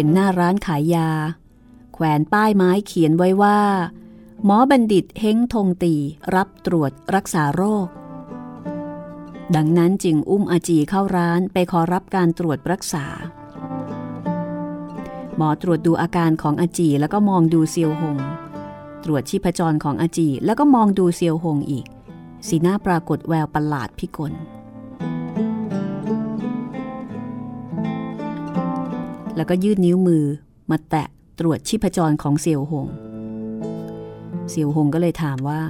[0.00, 1.10] ห็นหน้าร้านขายยา
[1.94, 3.60] แขวนป้ายไม้เขียนไว้ว่า
[4.44, 5.94] หมอบัณฑิตเฮงทงตี
[6.34, 7.88] รับตรวจรักษาโรค
[9.56, 13.06] ดังนั้นจึงอุ้มอาจีเข้าร้านไปขอรับการตรวจรักษา
[15.36, 18.16] หมอตรวจดูอาการของอาจีแล้วก็มองดูเซียวหง
[19.04, 21.86] ตรวจชีพจรของอาจีแล้วก็มองดูเซียวหงอีก
[22.48, 24.34] สีหน้าปรากฏแววประหลาดพิกล
[29.38, 30.24] แล้วก็ยื่นนิ้วมือ
[30.70, 31.08] มาแตะ
[31.38, 32.86] ตรวจชีพจรของเสี่ยวหง
[34.50, 35.60] เสี่ยวหงก็เลยถามว่า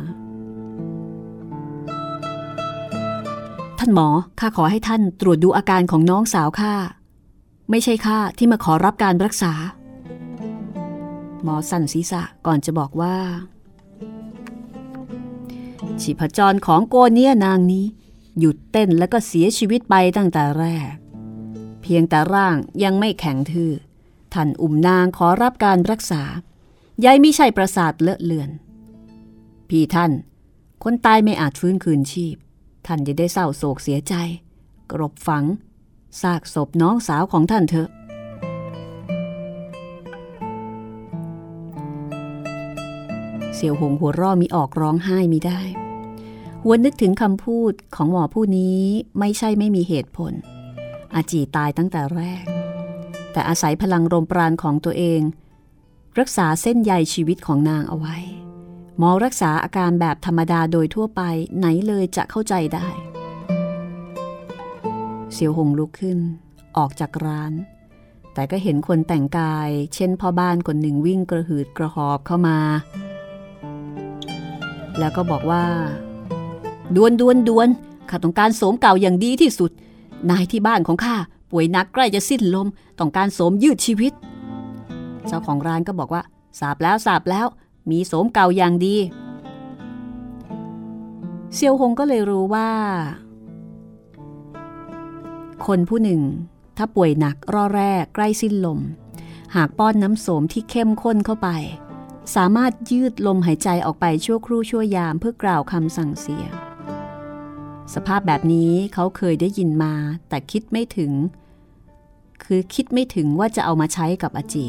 [3.79, 4.09] ท่านหมอ
[4.41, 6.75] ข้าขอให้ท่านตรวจดูอาการของน้องสาวข้า
[7.71, 9.53] ไม่ใช่ข้าที่มาขอรับการรักษา
[11.43, 13.17] หมอสั่นศีรษะก่อนจะบอกว่า
[16.01, 17.87] ชีพจรของโกเนียนางนี้
[18.39, 20.95] หยุดเต้นแล้วก็เสียชีวิตไปตั้งแต่แรก
[21.89, 23.73] พีพียงแต่ร่างยังไม่แข็งทื่อ
[24.35, 26.23] ท่านอุ่มนางขอรับการรักษา
[27.05, 28.51] ยายไม่ใช่ประสาทเลอะเลือน
[29.69, 30.13] พี่ท่าน
[30.83, 32.37] คนตายไม่อาจฟื้นคืนชีพ
[32.87, 34.15] ท่านจะได้เศร้าโศกเสียใจ
[34.93, 35.45] กรบฝัง
[36.23, 37.89] ซากศพน้องสาวของท่านเถอะ
[43.55, 45.61] เสี่ยวหงหัวร่อมีออกร้องไห้มีได้
[46.63, 48.81] หัวนึกถึงคำพูดของหมอผู้นี้
[49.19, 50.35] ไม่ใช่ไม่มีเหตุผล
[51.15, 52.45] อาจีตายตั้งแต่แรก
[53.33, 55.21] แต่อาศัยพลังลมปราณของตัวเอง
[56.19, 58.17] รักษาเส้นใยชีวิตของนางเอาไว้
[58.99, 61.23] หมอรักษาอาการแบบธรรมดาโดยทั่วไป
[61.59, 62.89] ไหนเลยจะเข้าใจได้
[65.33, 66.19] เสียวหงลุกขึ้น
[66.77, 67.53] ออกจากร้าน
[68.35, 72.59] แต่ก็เห็นคนแต่งกาย เช่นพ่อบ้านคนหนึ่งวิ่งกระหืดกระหอบเข้ามา
[74.99, 75.65] แล้วก็บอกว่า
[76.97, 77.69] ดวนดวนดวน
[78.11, 79.71] ข้าต้องการโสมเก่าอย่างดีที่สุด
[80.31, 81.17] นายที่บ้านของข้า
[81.51, 84.13] ป่วยหนักใกล้จะสิ้นลม ต้องการโสมยืดชีวิต
[85.27, 86.23] เจ้าของร้านก็บอกว่า
[86.59, 87.47] สาบแล้วสาบแล้ว
[87.91, 88.97] มีโสมเก่าอย่างดี
[91.55, 92.71] เซียวหงก็เลยรู้ว่า
[95.67, 96.23] คนผู้หนึ่ง
[96.77, 98.81] ถ้าป่วยหนักร่อแรกใกล้สิ้นลม
[99.57, 101.49] หากป้อนน้ำโสมที่เข้มข้นเข้าไป
[102.35, 106.45] สามารถยืดลมหายใจออกไปชั่วครู่ชั่วยามเพื่อกล่าวคำสั่งเสีย
[107.95, 109.95] สภาพแบบนี้เขาเคยได้ยินมา
[110.29, 111.13] แต่คิดไม่ถึง
[112.45, 114.67] คือคิดไม่ถึงว่าจะเอามาใช้กับอาจี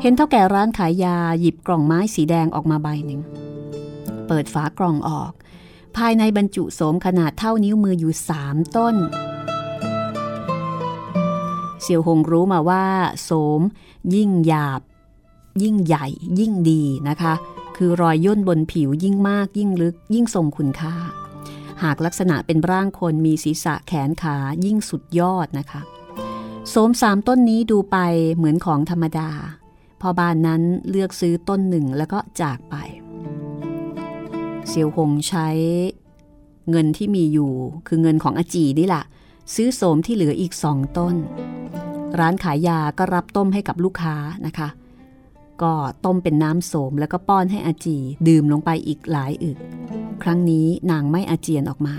[0.00, 3.20] เห็นเท่าแก่ร้านขายยาหยิบกล่องไม้สีแดงออกมาใบหนึ่ง
[4.26, 5.32] เปิดฝากล่องออก
[5.96, 8.96] ภายในบรรจุโสมขนาดเท่านิ้วมืออยู่สามต้น
[11.82, 12.84] เสี่ยวหงรู้มาว่า
[13.22, 13.60] โสม
[14.14, 14.80] ยิ่งหยาบ
[15.62, 16.06] ยิ่งใหญ่
[16.38, 17.34] ยิ่งดีนะคะ
[17.76, 20.94] คือรอยย่นบนผิวยิ่งมากยิ่งลึกยิ่งทรงคุณค่า
[21.82, 25.80] หากลักษณะเป็นร่างคนมีศีรษะแขนขายิ่งสุดยอดนะคะ
[26.70, 27.96] โสมสามต้นนี้ดูไป
[28.36, 29.30] เหมือนของธรรมดา
[30.00, 32.74] พอบ้านนั้นเลือกซื้อต้นหนึ่งแล้วก็จากไป
[34.68, 35.48] เซียวหงใช้
[36.70, 37.52] เงินที่มีอยู่
[37.88, 39.04] คือเงินของอาจีนี่แหละ
[39.54, 41.14] ซื้อโสมที่เหลืออีกสองต้น
[42.18, 44.16] ร้านขายยาก็รับต้มให้กับลูกค้า
[44.46, 44.68] นะคะ
[45.62, 45.74] ก็
[46.04, 47.98] ต้มเป็นน้ำโสมแล้วก็ป้อนให้อาจี
[48.28, 49.58] ดื่มลงไปอีกหลายอึก
[50.22, 51.96] ครั้งนี้นางไม่อาเจียนออกมา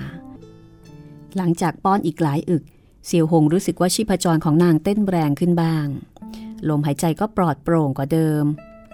[1.35, 2.63] หลังจากป้อนอีกหลายอึก
[3.05, 5.87] เสี่ยวหงรู้สึกว่าชีพจรของนางเต้นแรงขึ้นบ้าง
[6.69, 8.45] ลมหายใจก็ปลอดโปร่งกว่าเดิม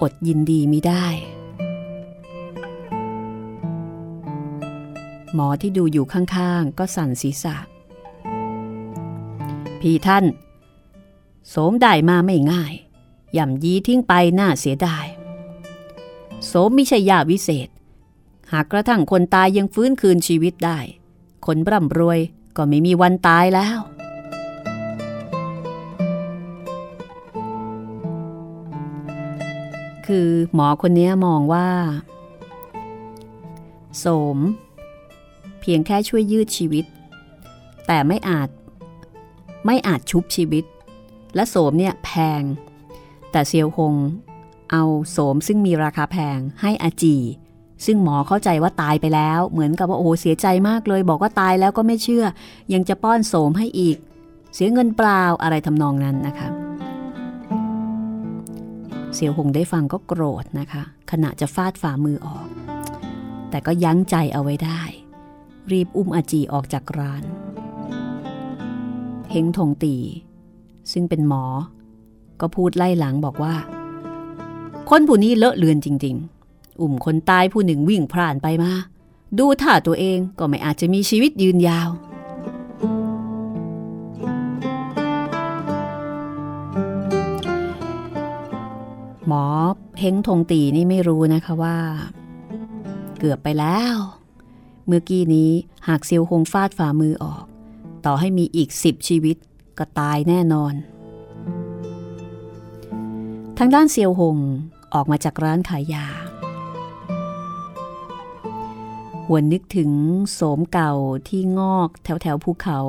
[0.01, 1.05] อดยินดีมิได้
[5.33, 7.55] หมอที่ดูอยู่ข้างๆ ก็สั่นศีรษะ
[9.81, 10.25] พี่ท่าน
[11.49, 12.73] โสมได้มาไม่ง่าย
[13.37, 15.05] ย่ำยีทิ้งไปน่าเสียดาย
[16.45, 17.69] โสมม่ใช่ยาวิเศษ
[18.51, 20.79] หากกระทั่งคนตายยังฟื้นคืนชีวิตได้
[21.45, 22.19] คนร่ำรวย
[22.57, 23.79] ก็ไม่มีวันตายแล้ว
[30.07, 31.67] คือหมอคนนี้มองว่า
[33.97, 34.05] โส
[34.35, 34.37] ม
[35.61, 36.85] เพียงแค่ช่วยยืดชีวิต
[37.87, 38.49] แต่ไม่อาจ
[39.65, 40.65] ไม่อาจชุบชีวิต
[41.35, 42.09] และโสมเนี่ยแพ
[42.41, 42.43] ง
[43.31, 43.95] แต่เซียวหง
[44.71, 47.17] เอาโสมซึ่งมีราคาแพงให้อาจี
[47.85, 52.25] ซึ่งหมอเข้าใจว่าตายไปแล้ว เหมือนกับว่าโอ้เสียใจมากเลย บอกว่าตายแล้วก็ไม่เชื่อ
[52.73, 53.97] ยังจะป้อนโสมให้อีก
[54.53, 56.47] เสียเงินเปล่าอะไรทำนองนั้นนะคะ
[59.13, 62.47] เซียวหงได้ฟังก็โกรธนะคะ ขณะจะฟาดฝ่ามือออก
[63.49, 64.81] แต่ก็ยั้งใจเอาไว้ได้
[65.71, 67.23] รีบอุ้มอาจีออกจากร้าน
[69.31, 69.95] เฮงทงตี
[70.91, 71.43] ซึ่งเป็นหมอ
[72.41, 73.55] ก็พูดไล่หลังบอกว่า
[74.89, 76.15] คนผู้นี้เลอะเลือนจริง
[76.47, 78.71] ๆ อุ่มคนตายผู้หนึ่งวิ่งพล่านไปมา
[79.37, 81.89] ดูท่าตัวเองก็ไม่อาจจะมีชีวิตยืนยาว
[89.27, 89.45] หมอ
[89.99, 91.77] เฮงทงตีนี่ไม่รู้นะคะว่า
[93.19, 93.95] เกือบไปแล้ว
[94.85, 95.51] เมื่อกี้นี้
[95.87, 97.43] หากเซียวคงฟาดฝ่ามือออก
[98.05, 99.37] ต่อให้มีอีกสิบชีวิต
[99.77, 100.73] ก็ตายแน่นอน
[103.63, 104.37] ทางด้านเซียวหง
[104.93, 106.05] ออกมาจากร้านขายยา
[109.25, 109.91] หวนนึกถึง
[110.33, 110.93] โสมเก่า
[111.27, 112.79] ที่งอกแถวแถวภูเขา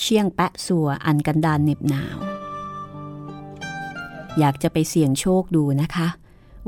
[0.00, 2.18] เชียงแปะสัวอันกันดานเหน็บหนาว
[4.38, 6.08] อยากจะไปเสี่ยงโชคดูนะคะ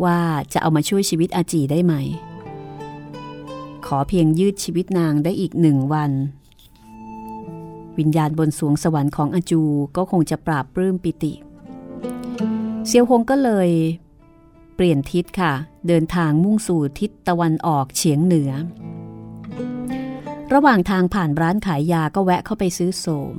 [0.04, 0.18] ว่า
[0.52, 1.94] จะเอามาช่วยชีวิตอาจีได้ไหม
[3.86, 6.12] ขอเพียงยืดชีวิตนางได้อีกหนึ่งวัน
[7.98, 9.62] วิญญาณบนสวงสวรรค์ของอาจู
[9.96, 11.34] ก็คงจะปราบปลื้มปิติ
[12.90, 13.70] เซียวฮงก็เลย
[14.74, 15.52] เปลี่ยนทิศค่ะ
[15.88, 18.52] เดินทางมุ่งสู่ทิศตะวันออกเฉียงเหนือ
[20.54, 23.36] ระหว่างทางผ่านร้านขายยาก็แวะเข้าไปซื้อโสม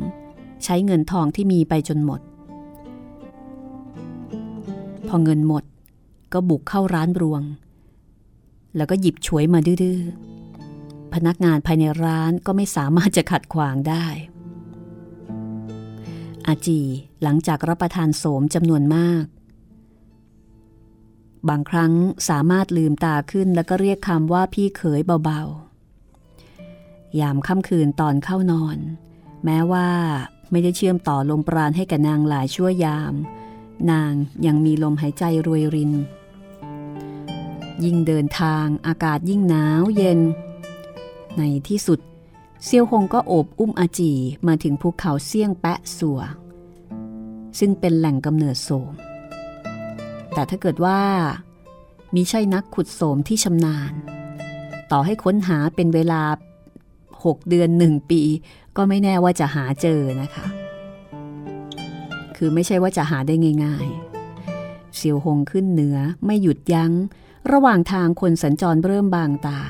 [0.64, 2.22] ใช้เงินทองที่มีไปจนหมด
[5.08, 5.64] พอเงินหมด
[6.34, 7.42] ก็บุกเข้าร้านรวง
[8.76, 10.00] แล้วก็หยิบฉวยมาดื้อ
[11.14, 14.06] พนักงานภายในร้านก็ไม่สามารถจะขัดขวางได้
[16.48, 16.80] อาจี
[17.24, 19.24] หลังจากรับประทานโสมจำนวนมาก
[21.50, 21.94] บางครั้ง
[22.30, 28.78] สามารถลืมตาขึ้นแล้วก็เรียกคำว่าพี่เขยเบาๆ ยามค่ำคืนตอนเข้านอน
[29.46, 29.90] แม้ว่า
[30.52, 33.14] ไม่ได้เชื่อมต่อลมปราณให้กับนางหลายชั่วยาม
[33.92, 34.14] นาง
[34.46, 35.92] ยังมีลมหายใจรวยริน
[37.84, 40.20] ยิ่งเดินทางอากาศยิ่งหนาวเย็น
[41.38, 42.00] ในที่สุด
[42.64, 44.14] เซียวหงก็โอบอุ้มอาจี
[44.48, 46.20] มาถึงภูเขาเซี่ยงแปะสัว
[47.60, 49.09] ซึ่งเป็นแหล่งกำเนิดโสม
[50.34, 51.00] แต่ถ้าเกิดว่า
[52.14, 53.94] มิใช่นักขุดโสมที่ชำนาญ
[54.92, 56.22] ต่อให้ค้นหาเป็นเวลา
[56.90, 58.22] 6 เดือนหนึ่งปี
[58.78, 60.46] ก็ไม่แน่ว่าจะหาเจอนะคะ
[62.38, 66.94] คือไม่ใช่ว่าจะหาได้ง่ายๆเซียวหงขึ้นเหนือไม่หยุดยัง้ง
[67.52, 69.62] ระหว่างทางคนสัญจรเริ่มบางตา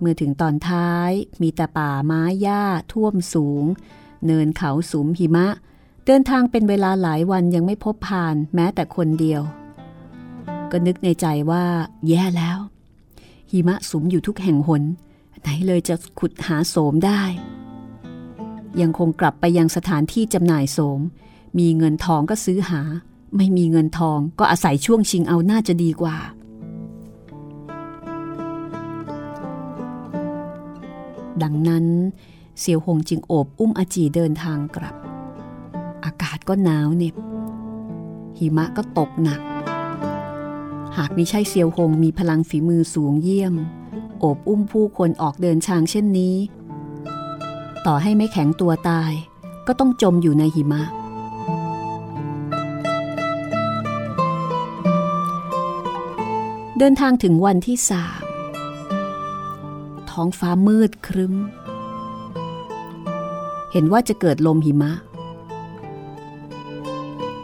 [0.00, 1.10] เมื่อถึงตอนท้าย
[1.42, 3.64] มีแต่ป่าไม้หญ้าท่วมสูง
[4.26, 5.46] เนินเขาสูมหิมะ
[6.06, 9.42] เดินทางเป็นเวลาหลายวันยังไม่พบผ่านแม้แต่คนเดียว
[10.70, 11.64] ก็นึกในใจว่า
[12.08, 12.58] แย่แล้ว
[13.50, 14.82] หิมะสุมอยู่ทุกแห่งหน
[15.42, 17.22] ไหนเลยจะขุดหาโสมได้
[18.80, 21.00] ยังคงกลับไปยังสถานที่จำหน่ายโสม
[21.58, 22.80] มีเงินทองก็ซื้อหา
[23.36, 26.16] ไม่มีเงินทองก็อาศัยช่วงชิงเอาน่าจะดีกว่า
[31.42, 31.86] ดังนั้น
[32.58, 34.96] เสี่ยวหงจึงโอบอุ้มอาจีเดินทางกลับ
[36.04, 37.14] อากาศก็หนาวเหน็บ
[38.38, 39.40] หิมะก็ตกหนัก
[40.96, 43.54] หากม่ใช่เซียวหงมีพลังฝีมือสูงเยี่ยม
[44.18, 46.36] โอบอุ้มผู้คนออกเดินทางเช่นนี้
[47.86, 49.12] ต่อให้ไม่แข็งตัวตาย
[49.66, 50.82] ก็ต้องจมอยู่ในหิมะ
[56.78, 58.22] เดินทางถึงวันที่สาม
[60.10, 61.34] ท้องฟ้ามืดครึ้ม
[63.72, 64.92] เห็นว่าจะเกิดลมหิมะ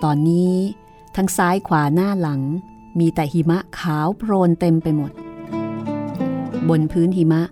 [0.05, 0.55] ตอนนี้
[1.16, 2.40] ทั้งซ้ายขวาหน้าหลัง
[2.98, 5.12] มีแต่หิมะขาวโพรนเต็มไปหมด
[6.68, 7.42] บนพื้นหิมะ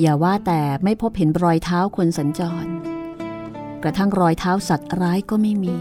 [0.00, 2.66] อย่าว่าแต่ไม่พบเห็นรอยเท้าคนสัญจร
[3.82, 5.76] กระทั่งรอยเท้าสัตว์ร้ายก็ไม่มี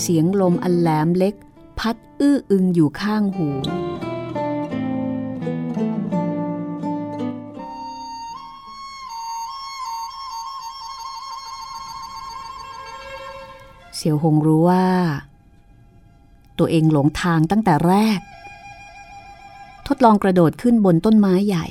[0.00, 1.34] เสียงลมอันแหลมเล็ก
[1.78, 3.48] พัดอื้ออึงอยู่ข้างหู
[14.04, 14.86] เสี่ยวหงรู้ว่า
[16.58, 18.20] ตัวเองหลงทางตั้งแต่แรก
[19.86, 21.66] ทดลองกระโดดขึ้นบนต้นไม้ใหญ่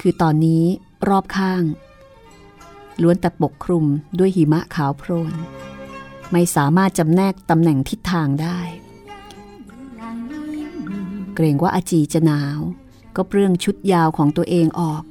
[0.00, 0.64] คือตอนนี้
[1.08, 1.62] รอบข้าง
[3.02, 3.84] ล้วนแต่ปกคลุม
[4.18, 5.32] ด้วยหิมะขาวโพลน
[6.32, 8.58] ไม่สามารถจำแนกตำแหน่งทิศทางได้
[11.34, 12.60] เกรงว่าอาจีจะหนาว
[13.16, 15.02] ก็เปลื้องชุดยาวของตัวเองออก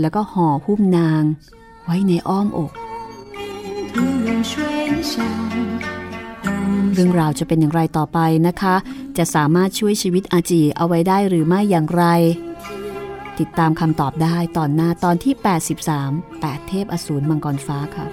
[0.00, 1.22] แล้วก็ห่อหุ้มนาง
[1.84, 2.72] ไว้ในอ้อมอก
[6.93, 8.75] เรื่องราวจะเป็นอย่างไรต่อไปนะคะ
[9.17, 12.03] จะสามารถช่วยชีวิตอาจีเอาไว้ได้หรือไม่อย่างไร
[13.39, 15.33] ติดตามคำตอบได้ตอนหน้าตอนที่
[16.01, 18.05] 83 8 เทพอสูรมังกรฟ้าค่ะ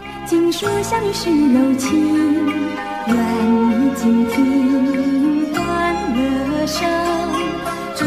[7.98, 8.02] 昨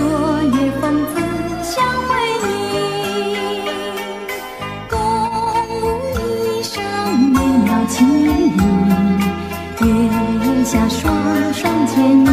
[0.55, 1.13] 夜风子
[1.71, 1.73] 相
[2.07, 2.18] 会
[10.70, 12.29] 下双双牵